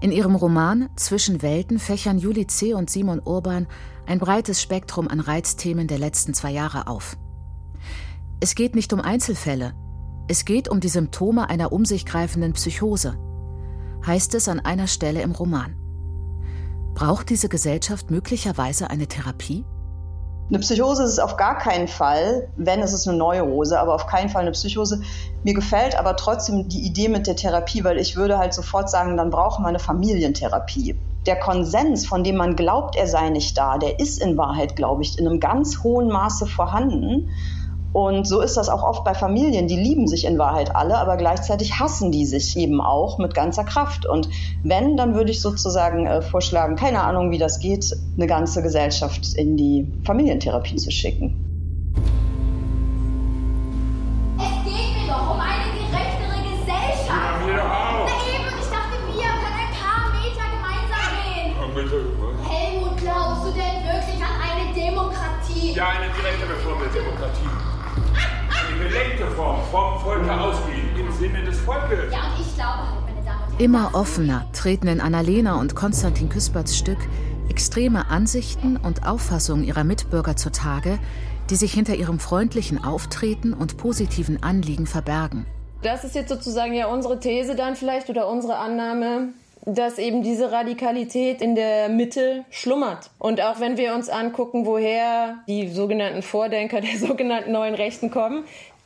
In 0.00 0.12
ihrem 0.12 0.34
Roman 0.34 0.88
Zwischen 0.96 1.42
Welten 1.42 1.78
fächern 1.78 2.18
Juli 2.18 2.46
C. 2.46 2.72
und 2.72 2.88
Simon 2.88 3.20
Urban 3.22 3.66
ein 4.06 4.18
breites 4.18 4.62
Spektrum 4.62 5.08
an 5.08 5.20
Reizthemen 5.20 5.88
der 5.88 5.98
letzten 5.98 6.32
zwei 6.32 6.50
Jahre 6.50 6.86
auf. 6.86 7.18
Es 8.40 8.54
geht 8.54 8.74
nicht 8.74 8.94
um 8.94 9.00
Einzelfälle, 9.00 9.74
es 10.26 10.46
geht 10.46 10.70
um 10.70 10.80
die 10.80 10.88
Symptome 10.88 11.50
einer 11.50 11.70
um 11.72 11.84
sich 11.84 12.06
greifenden 12.06 12.54
Psychose, 12.54 13.18
heißt 14.06 14.34
es 14.34 14.48
an 14.48 14.60
einer 14.60 14.86
Stelle 14.86 15.20
im 15.20 15.32
Roman. 15.32 15.76
Braucht 16.94 17.28
diese 17.28 17.50
Gesellschaft 17.50 18.10
möglicherweise 18.10 18.88
eine 18.88 19.06
Therapie? 19.06 19.66
Eine 20.50 20.58
Psychose 20.58 21.04
ist 21.04 21.12
es 21.12 21.18
auf 21.20 21.36
gar 21.36 21.58
keinen 21.58 21.86
Fall, 21.86 22.48
wenn 22.56 22.80
es 22.80 22.92
ist 22.92 23.06
eine 23.06 23.16
Neurose, 23.16 23.78
aber 23.78 23.94
auf 23.94 24.08
keinen 24.08 24.28
Fall 24.28 24.42
eine 24.42 24.50
Psychose. 24.50 25.00
Mir 25.44 25.54
gefällt 25.54 25.96
aber 25.96 26.16
trotzdem 26.16 26.68
die 26.68 26.84
Idee 26.84 27.08
mit 27.08 27.28
der 27.28 27.36
Therapie, 27.36 27.84
weil 27.84 27.98
ich 27.98 28.16
würde 28.16 28.36
halt 28.36 28.52
sofort 28.52 28.90
sagen, 28.90 29.16
dann 29.16 29.30
brauchen 29.30 29.62
wir 29.62 29.68
eine 29.68 29.78
Familientherapie. 29.78 30.96
Der 31.24 31.36
Konsens, 31.38 32.04
von 32.04 32.24
dem 32.24 32.34
man 32.34 32.56
glaubt, 32.56 32.96
er 32.96 33.06
sei 33.06 33.30
nicht 33.30 33.56
da, 33.56 33.78
der 33.78 34.00
ist 34.00 34.20
in 34.20 34.36
Wahrheit, 34.36 34.74
glaube 34.74 35.02
ich, 35.02 35.20
in 35.20 35.28
einem 35.28 35.38
ganz 35.38 35.84
hohen 35.84 36.08
Maße 36.08 36.46
vorhanden. 36.46 37.30
Und 37.92 38.26
so 38.26 38.40
ist 38.40 38.56
das 38.56 38.68
auch 38.68 38.84
oft 38.84 39.04
bei 39.04 39.14
Familien. 39.14 39.66
Die 39.66 39.76
lieben 39.76 40.06
sich 40.06 40.24
in 40.24 40.38
Wahrheit 40.38 40.76
alle, 40.76 40.96
aber 40.98 41.16
gleichzeitig 41.16 41.80
hassen 41.80 42.12
die 42.12 42.24
sich 42.24 42.56
eben 42.56 42.80
auch 42.80 43.18
mit 43.18 43.34
ganzer 43.34 43.64
Kraft. 43.64 44.06
Und 44.06 44.28
wenn, 44.62 44.96
dann 44.96 45.14
würde 45.14 45.32
ich 45.32 45.40
sozusagen 45.40 46.06
äh, 46.06 46.22
vorschlagen, 46.22 46.76
keine 46.76 47.02
Ahnung, 47.02 47.32
wie 47.32 47.38
das 47.38 47.58
geht, 47.58 47.96
eine 48.16 48.26
ganze 48.28 48.62
Gesellschaft 48.62 49.34
in 49.34 49.56
die 49.56 49.90
Familientherapie 50.04 50.76
zu 50.76 50.90
schicken. 50.90 51.34
Es 54.38 54.64
geht 54.64 54.94
mir 54.94 55.08
doch 55.08 55.34
um 55.34 55.40
eine 55.40 55.66
gerechtere 55.74 56.38
Gesellschaft. 56.46 57.10
Ja, 57.10 57.44
mir 57.44 57.56
doch 57.58 57.64
auch. 57.64 58.06
Na 58.06 58.16
eben, 58.30 58.54
ich 58.54 58.70
dachte, 58.70 58.96
wir 59.10 59.34
können 59.34 59.58
ein 59.58 59.74
paar 59.74 60.14
Meter 60.14 60.46
gemeinsam 60.46 61.10
gehen. 61.18 61.58
Ja, 61.58 61.66
bitte. 61.74 61.98
Helmut, 62.46 62.96
glaubst 63.02 63.42
du 63.46 63.50
denn 63.50 63.82
wirklich 63.82 64.22
an 64.22 64.34
eine 64.38 64.70
Demokratie? 64.78 65.74
Ja, 65.74 65.88
eine 65.90 66.06
gerechtere 66.14 66.54
Form 66.62 66.78
der 66.78 67.02
Demokratie 67.02 67.59
gelenkte 68.90 69.26
Form, 69.36 69.60
vom 69.70 70.00
Volke 70.00 70.32
ausgehend, 70.32 70.98
im 70.98 71.12
Sinne 71.12 71.44
des 71.44 71.58
Volkes. 71.60 72.12
Ja, 72.12 72.32
und 72.32 72.40
ich 72.40 72.54
glaube 72.54 72.78
halt, 72.78 73.04
meine 73.06 73.24
Damen 73.24 73.42
und 73.42 73.54
Herren. 73.54 73.60
Immer 73.60 73.90
offener 73.94 74.46
treten 74.52 74.88
in 74.88 75.00
Annalena 75.00 75.60
und 75.60 75.74
Konstantin 75.76 76.28
Küsperts 76.28 76.76
Stück 76.76 76.98
extreme 77.48 78.10
Ansichten 78.10 78.76
und 78.76 79.06
Auffassungen 79.06 79.64
ihrer 79.64 79.84
Mitbürger 79.84 80.36
zutage, 80.36 80.98
die 81.50 81.56
sich 81.56 81.72
hinter 81.72 81.94
ihrem 81.94 82.18
freundlichen 82.18 82.82
Auftreten 82.82 83.52
und 83.54 83.76
positiven 83.76 84.42
Anliegen 84.42 84.86
verbergen. 84.86 85.46
Das 85.82 86.04
ist 86.04 86.14
jetzt 86.14 86.28
sozusagen 86.28 86.74
ja 86.74 86.86
unsere 86.86 87.18
These 87.18 87.56
dann 87.56 87.74
vielleicht 87.74 88.08
oder 88.08 88.28
unsere 88.28 88.56
Annahme, 88.56 89.28
dass 89.66 89.98
eben 89.98 90.22
diese 90.22 90.52
Radikalität 90.52 91.42
in 91.42 91.54
der 91.54 91.88
Mitte 91.88 92.44
schlummert. 92.50 93.10
Und 93.18 93.40
auch 93.42 93.60
wenn 93.60 93.76
wir 93.76 93.94
uns 93.94 94.08
angucken, 94.08 94.64
woher 94.64 95.36
die 95.48 95.68
sogenannten 95.68 96.22
Vordenker 96.22 96.80
der 96.80 96.98
sogenannten 96.98 97.52
neuen 97.52 97.74
Rechten 97.74 98.10
kommen, 98.10 98.44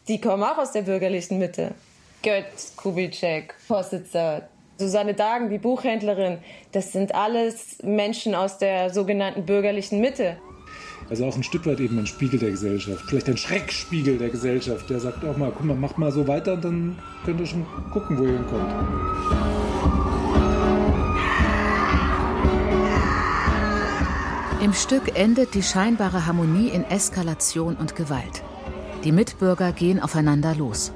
die 0.09 0.21
kommen 0.21 0.43
auch 0.43 0.59
aus 0.59 0.73
der 0.73 0.83
bürgerlichen 0.83 1.39
Mitte. 1.39 1.75
Götz, 2.23 2.75
Kubitschek, 2.77 3.55
Possitzer, 3.69 4.49
Susanne 4.79 5.15
Dagen, 5.15 5.51
die 5.51 5.59
Buchhändlerin, 5.59 6.39
das 6.73 6.93
sind 6.93 7.15
alles 7.15 7.79
Menschen 7.83 8.35
aus 8.35 8.59
der 8.59 8.91
sogenannten 8.91 9.47
bürgerlichen 9.47 10.01
Mitte. 10.01 10.37
Also 11.09 11.27
auch 11.27 11.37
ein 11.37 11.43
Stück 11.43 11.67
weit 11.67 11.81
eben 11.81 11.99
ein 11.99 12.07
Spiegel 12.07 12.39
der 12.39 12.51
Gesellschaft, 12.51 13.05
vielleicht 13.07 13.29
ein 13.29 13.37
Schreckspiegel 13.37 14.19
der 14.19 14.31
Gesellschaft, 14.31 14.89
der 14.89 15.01
sagt 15.01 15.25
auch 15.25 15.37
mal, 15.37 15.53
guck 15.55 15.65
mal, 15.65 15.77
macht 15.77 15.99
mal 15.99 16.11
so 16.11 16.27
weiter, 16.27 16.57
dann 16.57 16.99
könnt 17.25 17.41
ihr 17.41 17.47
schon 17.47 17.67
gucken, 17.93 18.19
wo 18.19 18.25
ihr 18.25 18.33
hinkommt. 18.33 18.73
Im 24.63 24.73
Stück 24.73 25.19
endet 25.19 25.55
die 25.55 25.63
scheinbare 25.63 26.27
Harmonie 26.27 26.69
in 26.69 26.85
Eskalation 26.85 27.77
und 27.77 27.97
Gewalt. 27.97 28.43
Die 29.05 29.13
Mitbürger 29.13 29.73
gehen 29.73 30.01
aufeinander 30.01 30.55
los. 30.55 30.93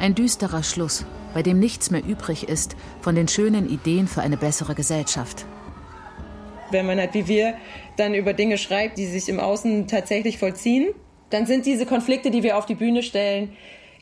Ein 0.00 0.14
düsterer 0.14 0.62
Schluss, 0.64 1.06
bei 1.34 1.42
dem 1.42 1.60
nichts 1.60 1.90
mehr 1.90 2.04
übrig 2.04 2.48
ist 2.48 2.76
von 3.00 3.14
den 3.14 3.28
schönen 3.28 3.70
Ideen 3.70 4.08
für 4.08 4.22
eine 4.22 4.36
bessere 4.36 4.74
Gesellschaft. 4.74 5.46
Wenn 6.72 6.86
man 6.86 6.98
halt 6.98 7.14
wie 7.14 7.28
wir 7.28 7.54
dann 7.96 8.14
über 8.14 8.32
Dinge 8.32 8.58
schreibt, 8.58 8.98
die 8.98 9.06
sich 9.06 9.28
im 9.28 9.38
Außen 9.38 9.86
tatsächlich 9.86 10.38
vollziehen, 10.38 10.88
dann 11.30 11.46
sind 11.46 11.66
diese 11.66 11.86
Konflikte, 11.86 12.30
die 12.30 12.42
wir 12.42 12.58
auf 12.58 12.66
die 12.66 12.74
Bühne 12.74 13.02
stellen, 13.02 13.52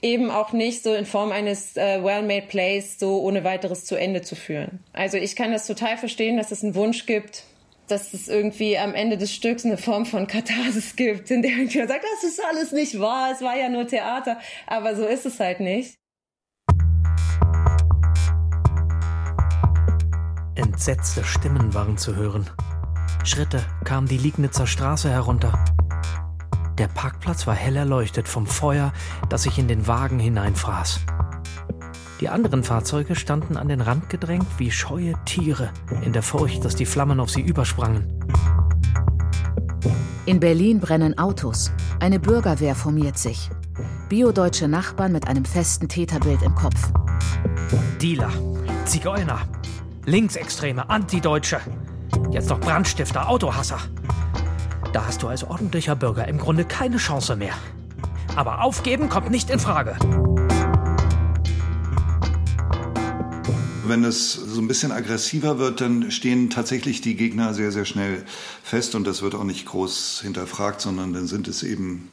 eben 0.02 0.30
auch 0.30 0.52
nicht 0.52 0.82
so 0.82 0.94
in 0.94 1.04
Form 1.04 1.30
eines 1.30 1.76
äh, 1.76 2.02
well-made 2.02 2.46
plays 2.46 2.98
so 2.98 3.20
ohne 3.20 3.44
weiteres 3.44 3.84
zu 3.84 3.96
Ende 3.96 4.22
zu 4.22 4.34
führen. 4.34 4.80
Also 4.92 5.18
ich 5.18 5.36
kann 5.36 5.52
das 5.52 5.66
total 5.66 5.98
verstehen, 5.98 6.36
dass 6.36 6.50
es 6.52 6.64
einen 6.64 6.74
Wunsch 6.74 7.06
gibt, 7.06 7.44
dass 7.90 8.14
es 8.14 8.28
irgendwie 8.28 8.78
am 8.78 8.94
Ende 8.94 9.18
des 9.18 9.32
Stücks 9.34 9.64
eine 9.64 9.76
Form 9.76 10.06
von 10.06 10.26
Katharsis 10.26 10.96
gibt, 10.96 11.30
in 11.30 11.42
der 11.42 11.50
irgendjemand 11.50 11.90
sagt, 11.90 12.04
das 12.04 12.30
ist 12.30 12.42
alles 12.44 12.72
nicht 12.72 13.00
wahr, 13.00 13.32
es 13.32 13.42
war 13.42 13.56
ja 13.56 13.68
nur 13.68 13.86
Theater. 13.86 14.38
Aber 14.66 14.94
so 14.94 15.04
ist 15.06 15.26
es 15.26 15.40
halt 15.40 15.60
nicht. 15.60 15.96
Entsetzte 20.54 21.24
Stimmen 21.24 21.74
waren 21.74 21.96
zu 21.96 22.16
hören. 22.16 22.48
Schritte 23.24 23.64
kamen 23.84 24.06
die 24.06 24.18
Liegnitzer 24.18 24.66
Straße 24.66 25.10
herunter. 25.10 25.64
Der 26.78 26.88
Parkplatz 26.88 27.46
war 27.46 27.54
hell 27.54 27.76
erleuchtet 27.76 28.28
vom 28.28 28.46
Feuer, 28.46 28.92
das 29.28 29.42
sich 29.42 29.58
in 29.58 29.68
den 29.68 29.86
Wagen 29.86 30.18
hineinfraß. 30.18 31.00
Die 32.20 32.28
anderen 32.28 32.62
Fahrzeuge 32.62 33.14
standen 33.14 33.56
an 33.56 33.68
den 33.68 33.80
Rand 33.80 34.10
gedrängt 34.10 34.46
wie 34.58 34.70
scheue 34.70 35.14
Tiere, 35.24 35.70
in 36.02 36.12
der 36.12 36.22
Furcht, 36.22 36.62
dass 36.66 36.76
die 36.76 36.84
Flammen 36.84 37.18
auf 37.18 37.30
sie 37.30 37.40
übersprangen. 37.40 38.04
In 40.26 40.38
Berlin 40.38 40.80
brennen 40.80 41.16
Autos. 41.16 41.72
Eine 41.98 42.20
Bürgerwehr 42.20 42.74
formiert 42.74 43.16
sich. 43.16 43.48
Biodeutsche 44.10 44.68
Nachbarn 44.68 45.12
mit 45.12 45.28
einem 45.28 45.46
festen 45.46 45.88
Täterbild 45.88 46.42
im 46.42 46.54
Kopf. 46.54 46.92
Dealer, 48.02 48.32
Zigeuner, 48.84 49.40
Linksextreme, 50.04 50.90
Antideutsche. 50.90 51.60
Jetzt 52.30 52.50
noch 52.50 52.60
Brandstifter, 52.60 53.30
Autohasser. 53.30 53.78
Da 54.92 55.06
hast 55.06 55.22
du 55.22 55.28
als 55.28 55.42
ordentlicher 55.42 55.96
Bürger 55.96 56.28
im 56.28 56.36
Grunde 56.36 56.66
keine 56.66 56.98
Chance 56.98 57.34
mehr. 57.34 57.54
Aber 58.36 58.62
aufgeben 58.62 59.08
kommt 59.08 59.30
nicht 59.30 59.48
in 59.48 59.58
Frage. 59.58 59.96
Wenn 63.86 64.04
es 64.04 64.32
so 64.32 64.60
ein 64.60 64.68
bisschen 64.68 64.92
aggressiver 64.92 65.58
wird, 65.58 65.80
dann 65.80 66.10
stehen 66.10 66.50
tatsächlich 66.50 67.00
die 67.00 67.16
Gegner 67.16 67.54
sehr, 67.54 67.72
sehr 67.72 67.84
schnell 67.84 68.24
fest 68.62 68.94
und 68.94 69.06
das 69.06 69.22
wird 69.22 69.34
auch 69.34 69.44
nicht 69.44 69.66
groß 69.66 70.20
hinterfragt, 70.22 70.80
sondern 70.80 71.12
dann 71.12 71.26
sind 71.26 71.48
es 71.48 71.62
eben 71.62 72.08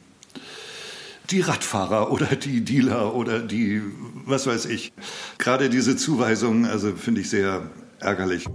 die 1.30 1.40
Radfahrer 1.40 2.10
oder 2.10 2.36
die 2.36 2.64
Dealer 2.64 3.14
oder 3.14 3.40
die, 3.40 3.82
was 4.24 4.46
weiß 4.46 4.66
ich. 4.66 4.92
Gerade 5.38 5.68
diese 5.68 5.96
Zuweisung, 5.96 6.66
also 6.66 6.94
finde 6.94 7.20
ich 7.20 7.30
sehr 7.30 7.70
ärgerlich. 8.00 8.46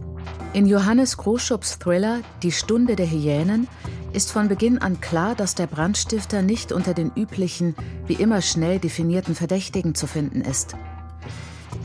In 0.54 0.65
Johannes 0.65 1.17
Groschupps 1.17 1.80
Thriller 1.80 2.21
Die 2.41 2.52
Stunde 2.52 2.95
der 2.95 3.10
Hyänen 3.10 3.67
ist 4.13 4.32
von 4.32 4.47
Beginn 4.47 4.78
an 4.78 5.02
klar, 5.02 5.36
dass 5.36 5.56
der 5.56 5.67
Brandstifter 5.67 6.41
nicht 6.41 6.71
unter 6.71 6.93
den 6.93 7.12
üblichen, 7.15 7.76
wie 8.06 8.13
immer 8.13 8.41
schnell 8.41 8.80
definierten 8.80 9.36
Verdächtigen 9.36 9.95
zu 9.95 10.08
finden 10.08 10.41
ist. 10.41 10.76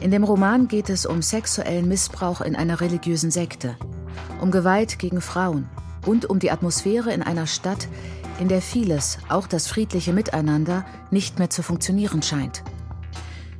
In 0.00 0.12
dem 0.12 0.22
Roman 0.22 0.68
geht 0.68 0.90
es 0.90 1.06
um 1.06 1.22
sexuellen 1.22 1.88
Missbrauch 1.88 2.40
in 2.40 2.54
einer 2.54 2.80
religiösen 2.80 3.32
Sekte, 3.32 3.76
um 4.40 4.52
Gewalt 4.52 4.98
gegen 5.00 5.20
Frauen 5.20 5.68
und 6.06 6.26
um 6.26 6.38
die 6.38 6.52
Atmosphäre 6.52 7.12
in 7.12 7.22
einer 7.22 7.48
Stadt, 7.48 7.88
in 8.38 8.46
der 8.46 8.62
vieles, 8.62 9.18
auch 9.28 9.48
das 9.48 9.66
friedliche 9.66 10.12
Miteinander, 10.12 10.84
nicht 11.10 11.40
mehr 11.40 11.50
zu 11.50 11.64
funktionieren 11.64 12.22
scheint. 12.22 12.62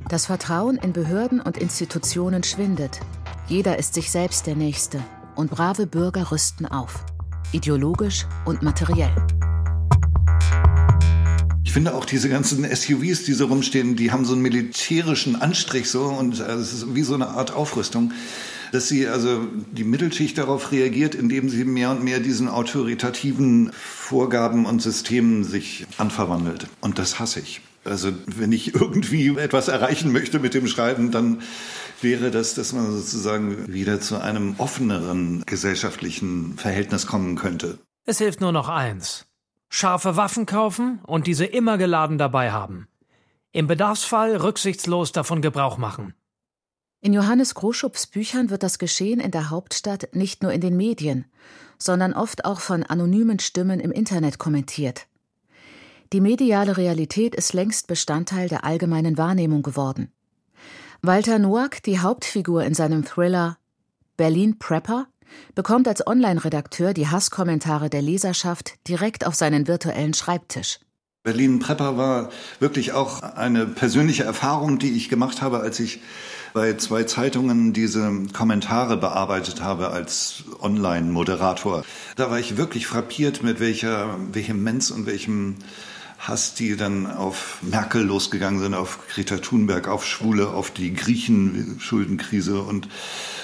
Das 0.07 0.27
Vertrauen 0.27 0.77
in 0.77 0.93
Behörden 0.93 1.41
und 1.41 1.57
Institutionen 1.57 2.43
schwindet. 2.43 3.01
Jeder 3.47 3.77
ist 3.77 3.93
sich 3.93 4.09
selbst 4.09 4.47
der 4.47 4.55
Nächste 4.55 5.03
und 5.35 5.51
brave 5.51 5.87
Bürger 5.87 6.31
rüsten 6.31 6.65
auf, 6.65 7.03
ideologisch 7.51 8.25
und 8.45 8.61
materiell. 8.61 9.11
Ich 11.69 11.73
finde 11.73 11.93
auch 11.93 12.05
diese 12.05 12.29
ganzen 12.29 12.63
SUVs, 12.63 13.25
die 13.25 13.33
so 13.33 13.45
rumstehen, 13.45 13.95
die 13.95 14.11
haben 14.11 14.25
so 14.25 14.33
einen 14.33 14.41
militärischen 14.41 15.35
Anstrich 15.35 15.87
so 15.87 16.05
und 16.05 16.39
äh, 16.39 16.53
es 16.53 16.73
ist 16.73 16.95
wie 16.95 17.03
so 17.03 17.13
eine 17.13 17.27
Art 17.27 17.51
Aufrüstung. 17.51 18.11
dass 18.71 18.87
sie 18.87 19.07
also 19.07 19.45
die 19.71 19.83
Mittelschicht 19.83 20.35
darauf 20.39 20.71
reagiert, 20.71 21.13
indem 21.13 21.47
sie 21.47 21.65
mehr 21.65 21.91
und 21.91 22.03
mehr 22.03 22.21
diesen 22.21 22.47
autoritativen 22.47 23.71
Vorgaben 23.71 24.65
und 24.65 24.81
Systemen 24.81 25.43
sich 25.43 25.85
anverwandelt. 25.99 26.65
Und 26.81 26.97
das 26.97 27.19
hasse 27.19 27.39
ich. 27.39 27.61
Also 27.85 28.13
wenn 28.25 28.51
ich 28.51 28.73
irgendwie 28.73 29.27
etwas 29.37 29.67
erreichen 29.67 30.11
möchte 30.11 30.39
mit 30.39 30.55
dem 30.55 30.65
Schreiben, 30.65 31.11
dann 31.11 31.43
wäre 32.01 32.31
das, 32.31 32.55
dass 32.55 32.73
man 32.73 32.91
sozusagen 32.91 33.71
wieder 33.71 34.01
zu 34.01 34.19
einem 34.19 34.55
offeneren 34.57 35.43
gesellschaftlichen 35.45 36.57
Verhältnis 36.57 37.05
kommen 37.05 37.35
könnte. 37.35 37.77
Es 38.07 38.17
hilft 38.17 38.41
nur 38.41 38.53
noch 38.53 38.69
eins. 38.69 39.28
Scharfe 39.69 40.15
Waffen 40.15 40.45
kaufen 40.45 40.99
und 41.05 41.27
diese 41.27 41.45
immer 41.45 41.77
geladen 41.77 42.17
dabei 42.17 42.51
haben. 42.51 42.87
Im 43.51 43.67
Bedarfsfall 43.67 44.35
rücksichtslos 44.35 45.11
davon 45.11 45.41
Gebrauch 45.41 45.77
machen. 45.77 46.13
In 47.01 47.13
Johannes 47.13 47.55
Groschupps 47.55 48.07
Büchern 48.07 48.49
wird 48.49 48.63
das 48.63 48.77
Geschehen 48.77 49.19
in 49.19 49.31
der 49.31 49.49
Hauptstadt 49.49 50.09
nicht 50.13 50.43
nur 50.43 50.51
in 50.51 50.59
den 50.59 50.75
Medien, 50.75 51.25
sondern 51.77 52.13
oft 52.13 52.43
auch 52.43 52.59
von 52.59 52.83
anonymen 52.83 53.39
Stimmen 53.39 53.79
im 53.79 53.91
Internet 53.91 54.37
kommentiert. 54.37 55.07
Die 56.11 56.19
mediale 56.19 56.75
Realität 56.75 57.35
ist 57.35 57.53
längst 57.53 57.87
Bestandteil 57.87 58.49
der 58.49 58.65
allgemeinen 58.65 59.17
Wahrnehmung 59.17 59.61
geworden. 59.61 60.11
Walter 61.01 61.39
Noack, 61.39 61.81
die 61.83 61.99
Hauptfigur 61.99 62.63
in 62.65 62.73
seinem 62.73 63.05
Thriller 63.05 63.57
Berlin 64.17 64.59
Prepper, 64.59 65.07
bekommt 65.55 65.87
als 65.87 66.05
Online-Redakteur 66.05 66.93
die 66.93 67.07
Hasskommentare 67.07 67.89
der 67.89 68.01
Leserschaft 68.01 68.75
direkt 68.87 69.25
auf 69.25 69.35
seinen 69.35 69.67
virtuellen 69.67 70.13
Schreibtisch. 70.13 70.79
Berlin 71.23 71.59
Prepper 71.59 71.97
war 71.97 72.29
wirklich 72.59 72.93
auch 72.93 73.21
eine 73.21 73.65
persönliche 73.65 74.23
Erfahrung, 74.23 74.79
die 74.79 74.95
ich 74.95 75.09
gemacht 75.09 75.41
habe, 75.41 75.59
als 75.59 75.79
ich 75.79 76.01
bei 76.53 76.73
zwei 76.75 77.03
Zeitungen 77.03 77.73
diese 77.73 78.23
Kommentare 78.33 78.97
bearbeitet 78.97 79.61
habe 79.61 79.89
als 79.89 80.45
Online-Moderator. 80.61 81.83
Da 82.15 82.31
war 82.31 82.39
ich 82.39 82.57
wirklich 82.57 82.87
frappiert, 82.87 83.43
mit 83.43 83.59
welcher 83.59 84.17
Vehemenz 84.31 84.91
und 84.91 85.05
welchem 85.05 85.57
Hass, 86.19 86.53
die 86.53 86.75
dann 86.75 87.07
auf 87.07 87.59
Merkel 87.61 88.03
losgegangen 88.03 88.59
sind, 88.59 88.73
auf 88.73 89.07
Greta 89.07 89.37
Thunberg, 89.37 89.87
auf 89.87 90.05
Schwule, 90.05 90.49
auf 90.49 90.71
die 90.71 90.93
Griechen-Schuldenkrise. 90.93 92.61
Und 92.61 92.89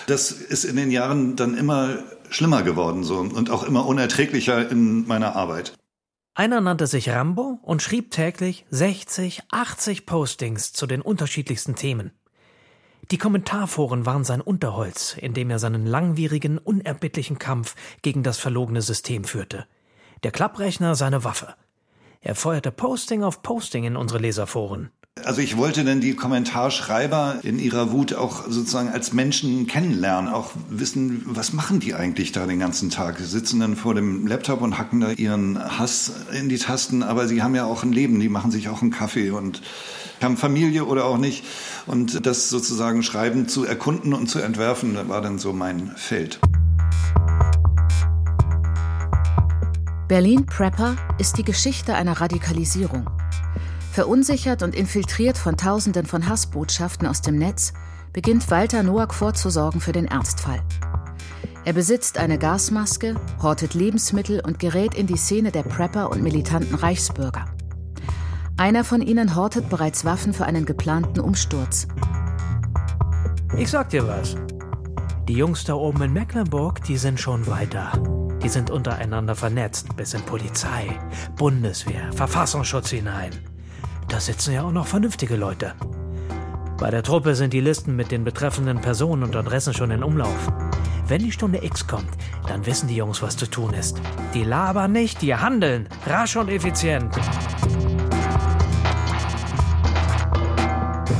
das 0.07 0.31
ist 0.31 0.65
in 0.65 0.75
den 0.75 0.91
Jahren 0.91 1.35
dann 1.35 1.55
immer 1.55 1.99
schlimmer 2.29 2.63
geworden 2.63 3.03
so 3.03 3.17
und 3.19 3.49
auch 3.49 3.63
immer 3.63 3.85
unerträglicher 3.85 4.69
in 4.69 5.07
meiner 5.07 5.35
Arbeit. 5.35 5.73
Einer 6.33 6.59
nannte 6.59 6.85
sich 6.85 7.09
Rambo 7.09 7.59
und 7.61 7.81
schrieb 7.81 8.11
täglich 8.11 8.65
60, 8.69 9.43
80 9.51 10.05
Postings 10.05 10.73
zu 10.73 10.85
den 10.85 11.01
unterschiedlichsten 11.01 11.75
Themen. 11.75 12.11
Die 13.11 13.17
Kommentarforen 13.17 14.05
waren 14.05 14.25
sein 14.25 14.41
Unterholz, 14.41 15.15
in 15.17 15.33
dem 15.33 15.49
er 15.49 15.59
seinen 15.59 15.85
langwierigen, 15.85 16.57
unerbittlichen 16.57 17.39
Kampf 17.39 17.75
gegen 18.01 18.23
das 18.23 18.37
verlogene 18.37 18.81
System 18.81 19.23
führte. 19.23 19.65
Der 20.23 20.31
Klapprechner 20.31 20.95
seine 20.95 21.23
Waffe. 21.23 21.55
Er 22.25 22.33
feuerte 22.33 22.71
Posting 22.71 23.21
auf 23.21 23.43
Posting 23.43 23.83
in 23.83 23.95
unsere 23.95 24.19
Leserforen. 24.19 24.89
Also 25.23 25.41
ich 25.41 25.57
wollte 25.57 25.83
dann 25.83 26.01
die 26.01 26.15
Kommentarschreiber 26.15 27.41
in 27.43 27.59
ihrer 27.59 27.91
Wut 27.91 28.15
auch 28.15 28.45
sozusagen 28.47 28.89
als 28.89 29.13
Menschen 29.13 29.67
kennenlernen, 29.67 30.33
auch 30.33 30.49
wissen, 30.67 31.21
was 31.27 31.53
machen 31.53 31.79
die 31.79 31.93
eigentlich 31.93 32.31
da 32.31 32.47
den 32.47 32.57
ganzen 32.57 32.89
Tag? 32.89 33.19
Sie 33.19 33.25
sitzen 33.25 33.59
dann 33.59 33.75
vor 33.75 33.93
dem 33.93 34.25
Laptop 34.25 34.61
und 34.61 34.79
hacken 34.79 35.01
da 35.01 35.11
ihren 35.11 35.59
Hass 35.77 36.13
in 36.33 36.49
die 36.49 36.57
Tasten, 36.57 37.03
aber 37.03 37.27
sie 37.27 37.43
haben 37.43 37.53
ja 37.53 37.65
auch 37.65 37.83
ein 37.83 37.93
Leben, 37.93 38.19
die 38.19 38.27
machen 38.27 38.49
sich 38.49 38.69
auch 38.69 38.81
einen 38.81 38.89
Kaffee 38.89 39.29
und 39.29 39.61
haben 40.19 40.35
Familie 40.35 40.85
oder 40.85 41.05
auch 41.05 41.19
nicht. 41.19 41.45
Und 41.85 42.25
das 42.25 42.49
sozusagen 42.49 43.03
Schreiben 43.03 43.47
zu 43.47 43.65
erkunden 43.65 44.15
und 44.15 44.27
zu 44.27 44.39
entwerfen, 44.39 44.97
war 45.07 45.21
dann 45.21 45.37
so 45.37 45.53
mein 45.53 45.91
Feld. 45.95 46.39
Berlin 50.07 50.45
Prepper 50.45 50.95
ist 51.17 51.39
die 51.39 51.43
Geschichte 51.43 51.95
einer 51.95 52.21
Radikalisierung. 52.21 53.09
Verunsichert 53.91 54.61
und 54.61 54.75
infiltriert 54.75 55.35
von 55.35 55.57
Tausenden 55.57 56.05
von 56.05 56.29
Hassbotschaften 56.29 57.07
aus 57.07 57.21
dem 57.21 57.39
Netz, 57.39 57.73
beginnt 58.13 58.51
Walter 58.51 58.83
Noack 58.83 59.15
vorzusorgen 59.15 59.81
für 59.81 59.93
den 59.93 60.05
Ernstfall. 60.05 60.61
Er 61.63 61.73
besitzt 61.73 62.19
eine 62.19 62.37
Gasmaske, 62.37 63.15
hortet 63.41 63.73
Lebensmittel 63.73 64.41
und 64.41 64.59
gerät 64.59 64.93
in 64.93 65.07
die 65.07 65.17
Szene 65.17 65.51
der 65.51 65.63
Prepper 65.63 66.11
und 66.11 66.21
militanten 66.21 66.75
Reichsbürger. 66.75 67.45
Einer 68.57 68.83
von 68.83 69.01
ihnen 69.01 69.35
hortet 69.35 69.69
bereits 69.69 70.05
Waffen 70.05 70.33
für 70.33 70.45
einen 70.45 70.65
geplanten 70.65 71.19
Umsturz. 71.19 71.87
Ich 73.57 73.71
sag 73.71 73.89
dir 73.89 74.07
was. 74.07 74.35
Die 75.27 75.33
Jungs 75.33 75.63
da 75.63 75.73
oben 75.73 76.03
in 76.03 76.13
Mecklenburg, 76.13 76.83
die 76.83 76.97
sind 76.97 77.19
schon 77.19 77.47
weiter. 77.47 77.91
Die 78.45 78.49
sind 78.49 78.69
untereinander 78.69 79.33
vernetzt, 79.33 79.95
bis 79.97 80.13
in 80.13 80.21
Polizei, 80.21 80.99
Bundeswehr, 81.35 82.13
Verfassungsschutz 82.13 82.91
hinein. 82.91 83.31
Da 84.07 84.19
sitzen 84.19 84.53
ja 84.53 84.61
auch 84.61 84.71
noch 84.71 84.85
vernünftige 84.85 85.35
Leute. 85.35 85.73
Bei 86.77 86.91
der 86.91 87.01
Truppe 87.01 87.33
sind 87.33 87.53
die 87.53 87.59
Listen 87.59 87.95
mit 87.95 88.11
den 88.11 88.23
betreffenden 88.23 88.81
Personen 88.81 89.23
und 89.23 89.35
Adressen 89.35 89.73
schon 89.73 89.89
in 89.89 90.03
Umlauf. 90.03 90.51
Wenn 91.07 91.23
die 91.23 91.31
Stunde 91.31 91.65
X 91.65 91.87
kommt, 91.87 92.11
dann 92.47 92.67
wissen 92.67 92.87
die 92.87 92.97
Jungs, 92.97 93.23
was 93.23 93.35
zu 93.35 93.49
tun 93.49 93.73
ist. 93.73 93.99
Die 94.35 94.43
labern 94.43 94.91
nicht, 94.91 95.23
die 95.23 95.33
handeln. 95.33 95.89
Rasch 96.05 96.35
und 96.35 96.49
effizient. 96.49 97.15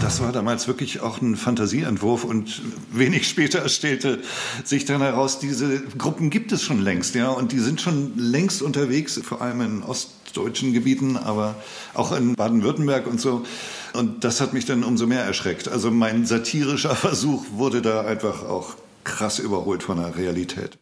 Das 0.06 0.22
war 0.22 0.32
damals 0.32 0.68
wirklich 0.68 1.02
auch 1.02 1.20
ein 1.20 1.36
Fantasieentwurf 1.36 2.26
und 2.26 2.62
wenig 2.92 3.28
später 3.28 3.68
stellte 3.68 4.20
sich 4.64 4.86
dann 4.86 5.02
heraus, 5.02 5.40
diese 5.40 5.82
Gruppen 5.98 6.30
gibt 6.30 6.52
es 6.52 6.62
schon 6.62 6.80
längst, 6.80 7.16
ja, 7.16 7.30
und 7.30 7.52
die 7.52 7.58
sind 7.58 7.82
schon 7.82 8.16
längst 8.16 8.62
unterwegs, 8.62 9.20
vor 9.24 9.42
allem 9.42 9.62
in 9.62 9.82
ostdeutschen 9.82 10.74
Gebieten, 10.74 11.18
aber 11.18 11.56
auch 11.96 12.16
in 12.16 12.36
Baden-Württemberg 12.36 13.08
und 13.08 13.20
so. 13.20 13.46
Und 13.94 14.24
das 14.24 14.42
hat 14.42 14.54
mich 14.54 14.66
dann 14.66 14.84
umso 14.84 15.08
mehr 15.08 15.24
erschreckt. 15.24 15.70
Also 15.70 15.90
mein 15.90 16.28
satirischer 16.28 16.96
Versuch 16.96 17.44
wurde 17.54 17.82
da 17.82 18.02
einfach 18.02 18.44
auch 18.44 18.76
krass 19.06 19.40
überholt 19.40 19.82
von 19.82 19.98
der 19.98 20.16
Realität. 20.16 20.78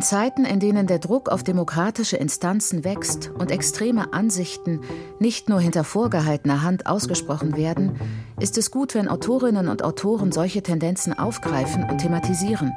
In 0.00 0.04
Zeiten, 0.04 0.46
in 0.46 0.60
denen 0.60 0.86
der 0.86 0.98
Druck 0.98 1.28
auf 1.28 1.42
demokratische 1.42 2.16
Instanzen 2.16 2.84
wächst 2.84 3.30
und 3.38 3.50
extreme 3.50 4.14
Ansichten 4.14 4.80
nicht 5.18 5.50
nur 5.50 5.60
hinter 5.60 5.84
vorgehaltener 5.84 6.62
Hand 6.62 6.86
ausgesprochen 6.86 7.54
werden, 7.54 8.00
ist 8.40 8.56
es 8.56 8.70
gut, 8.70 8.94
wenn 8.94 9.08
Autorinnen 9.08 9.68
und 9.68 9.84
Autoren 9.84 10.32
solche 10.32 10.62
Tendenzen 10.62 11.12
aufgreifen 11.18 11.84
und 11.84 11.98
thematisieren. 11.98 12.72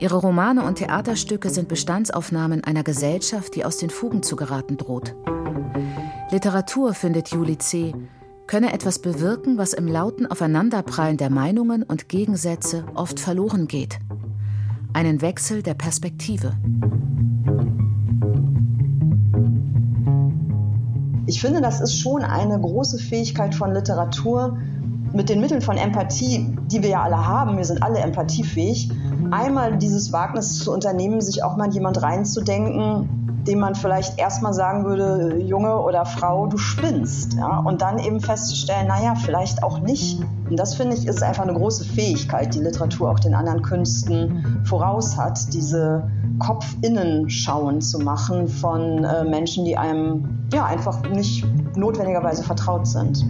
Ihre 0.00 0.16
Romane 0.16 0.64
und 0.64 0.78
Theaterstücke 0.78 1.48
sind 1.48 1.68
Bestandsaufnahmen 1.68 2.64
einer 2.64 2.82
Gesellschaft, 2.82 3.54
die 3.54 3.64
aus 3.64 3.76
den 3.76 3.90
Fugen 3.90 4.24
zu 4.24 4.34
geraten 4.34 4.76
droht. 4.76 5.14
Literatur, 6.32 6.94
findet 6.94 7.28
Juli 7.28 7.56
C., 7.58 7.94
könne 8.48 8.72
etwas 8.72 8.98
bewirken, 8.98 9.58
was 9.58 9.72
im 9.72 9.86
lauten 9.86 10.26
Aufeinanderprallen 10.26 11.18
der 11.18 11.30
Meinungen 11.30 11.84
und 11.84 12.08
Gegensätze 12.08 12.84
oft 12.96 13.20
verloren 13.20 13.68
geht 13.68 14.00
einen 14.94 15.20
Wechsel 15.20 15.62
der 15.62 15.74
Perspektive. 15.74 16.52
Ich 21.26 21.40
finde, 21.40 21.60
das 21.60 21.80
ist 21.80 21.98
schon 21.98 22.22
eine 22.22 22.60
große 22.60 22.98
Fähigkeit 22.98 23.54
von 23.54 23.72
Literatur, 23.72 24.56
mit 25.12 25.28
den 25.28 25.40
Mitteln 25.40 25.62
von 25.62 25.76
Empathie, 25.76 26.56
die 26.66 26.82
wir 26.82 26.90
ja 26.90 27.02
alle 27.02 27.26
haben, 27.26 27.56
wir 27.56 27.64
sind 27.64 27.82
alle 27.82 28.00
empathiefähig, 28.00 28.90
einmal 29.30 29.78
dieses 29.78 30.12
Wagnis 30.12 30.58
zu 30.58 30.72
unternehmen, 30.72 31.20
sich 31.20 31.42
auch 31.44 31.56
mal 31.56 31.72
jemand 31.72 32.02
reinzudenken, 32.02 33.23
dem 33.46 33.58
man 33.58 33.74
vielleicht 33.74 34.18
erstmal 34.18 34.54
sagen 34.54 34.84
würde, 34.84 35.38
Junge 35.38 35.80
oder 35.80 36.04
Frau, 36.06 36.46
du 36.46 36.56
spinnst. 36.56 37.34
Ja? 37.34 37.58
Und 37.58 37.82
dann 37.82 37.98
eben 37.98 38.20
festzustellen, 38.20 38.88
naja, 38.88 39.14
vielleicht 39.14 39.62
auch 39.62 39.80
nicht. 39.80 40.20
Und 40.48 40.58
das 40.58 40.74
finde 40.74 40.96
ich 40.96 41.06
ist 41.06 41.22
einfach 41.22 41.42
eine 41.42 41.54
große 41.54 41.84
Fähigkeit, 41.84 42.54
die 42.54 42.60
Literatur 42.60 43.10
auch 43.10 43.20
den 43.20 43.34
anderen 43.34 43.62
Künsten 43.62 44.62
voraus 44.64 45.16
hat, 45.16 45.52
diese 45.52 46.10
Kopf-Innen-Schauen 46.38 47.80
zu 47.80 47.98
machen 47.98 48.48
von 48.48 49.04
äh, 49.04 49.24
Menschen, 49.24 49.64
die 49.64 49.76
einem 49.76 50.46
ja 50.52 50.64
einfach 50.64 51.02
nicht 51.10 51.46
notwendigerweise 51.76 52.42
vertraut 52.42 52.86
sind. 52.86 53.24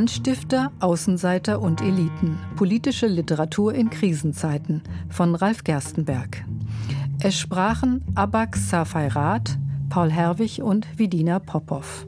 Brandstifter, 0.00 0.72
Außenseiter 0.80 1.60
und 1.60 1.82
Eliten. 1.82 2.38
Politische 2.56 3.06
Literatur 3.06 3.74
in 3.74 3.90
Krisenzeiten 3.90 4.80
von 5.10 5.34
Ralf 5.34 5.62
Gerstenberg. 5.62 6.42
Es 7.22 7.38
sprachen 7.38 8.02
Abak 8.14 8.56
Safairat, 8.56 9.58
Paul 9.90 10.10
Herwig 10.10 10.62
und 10.62 10.86
Vidina 10.98 11.38
Popov. 11.38 12.06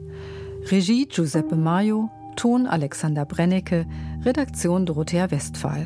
Regie 0.71 1.05
Giuseppe 1.07 1.55
Maio, 1.55 2.09
Ton 2.35 2.65
Alexander 2.65 3.25
Brennecke, 3.25 3.85
Redaktion 4.25 4.87
Dorothea 4.87 5.29
Westphal. 5.29 5.85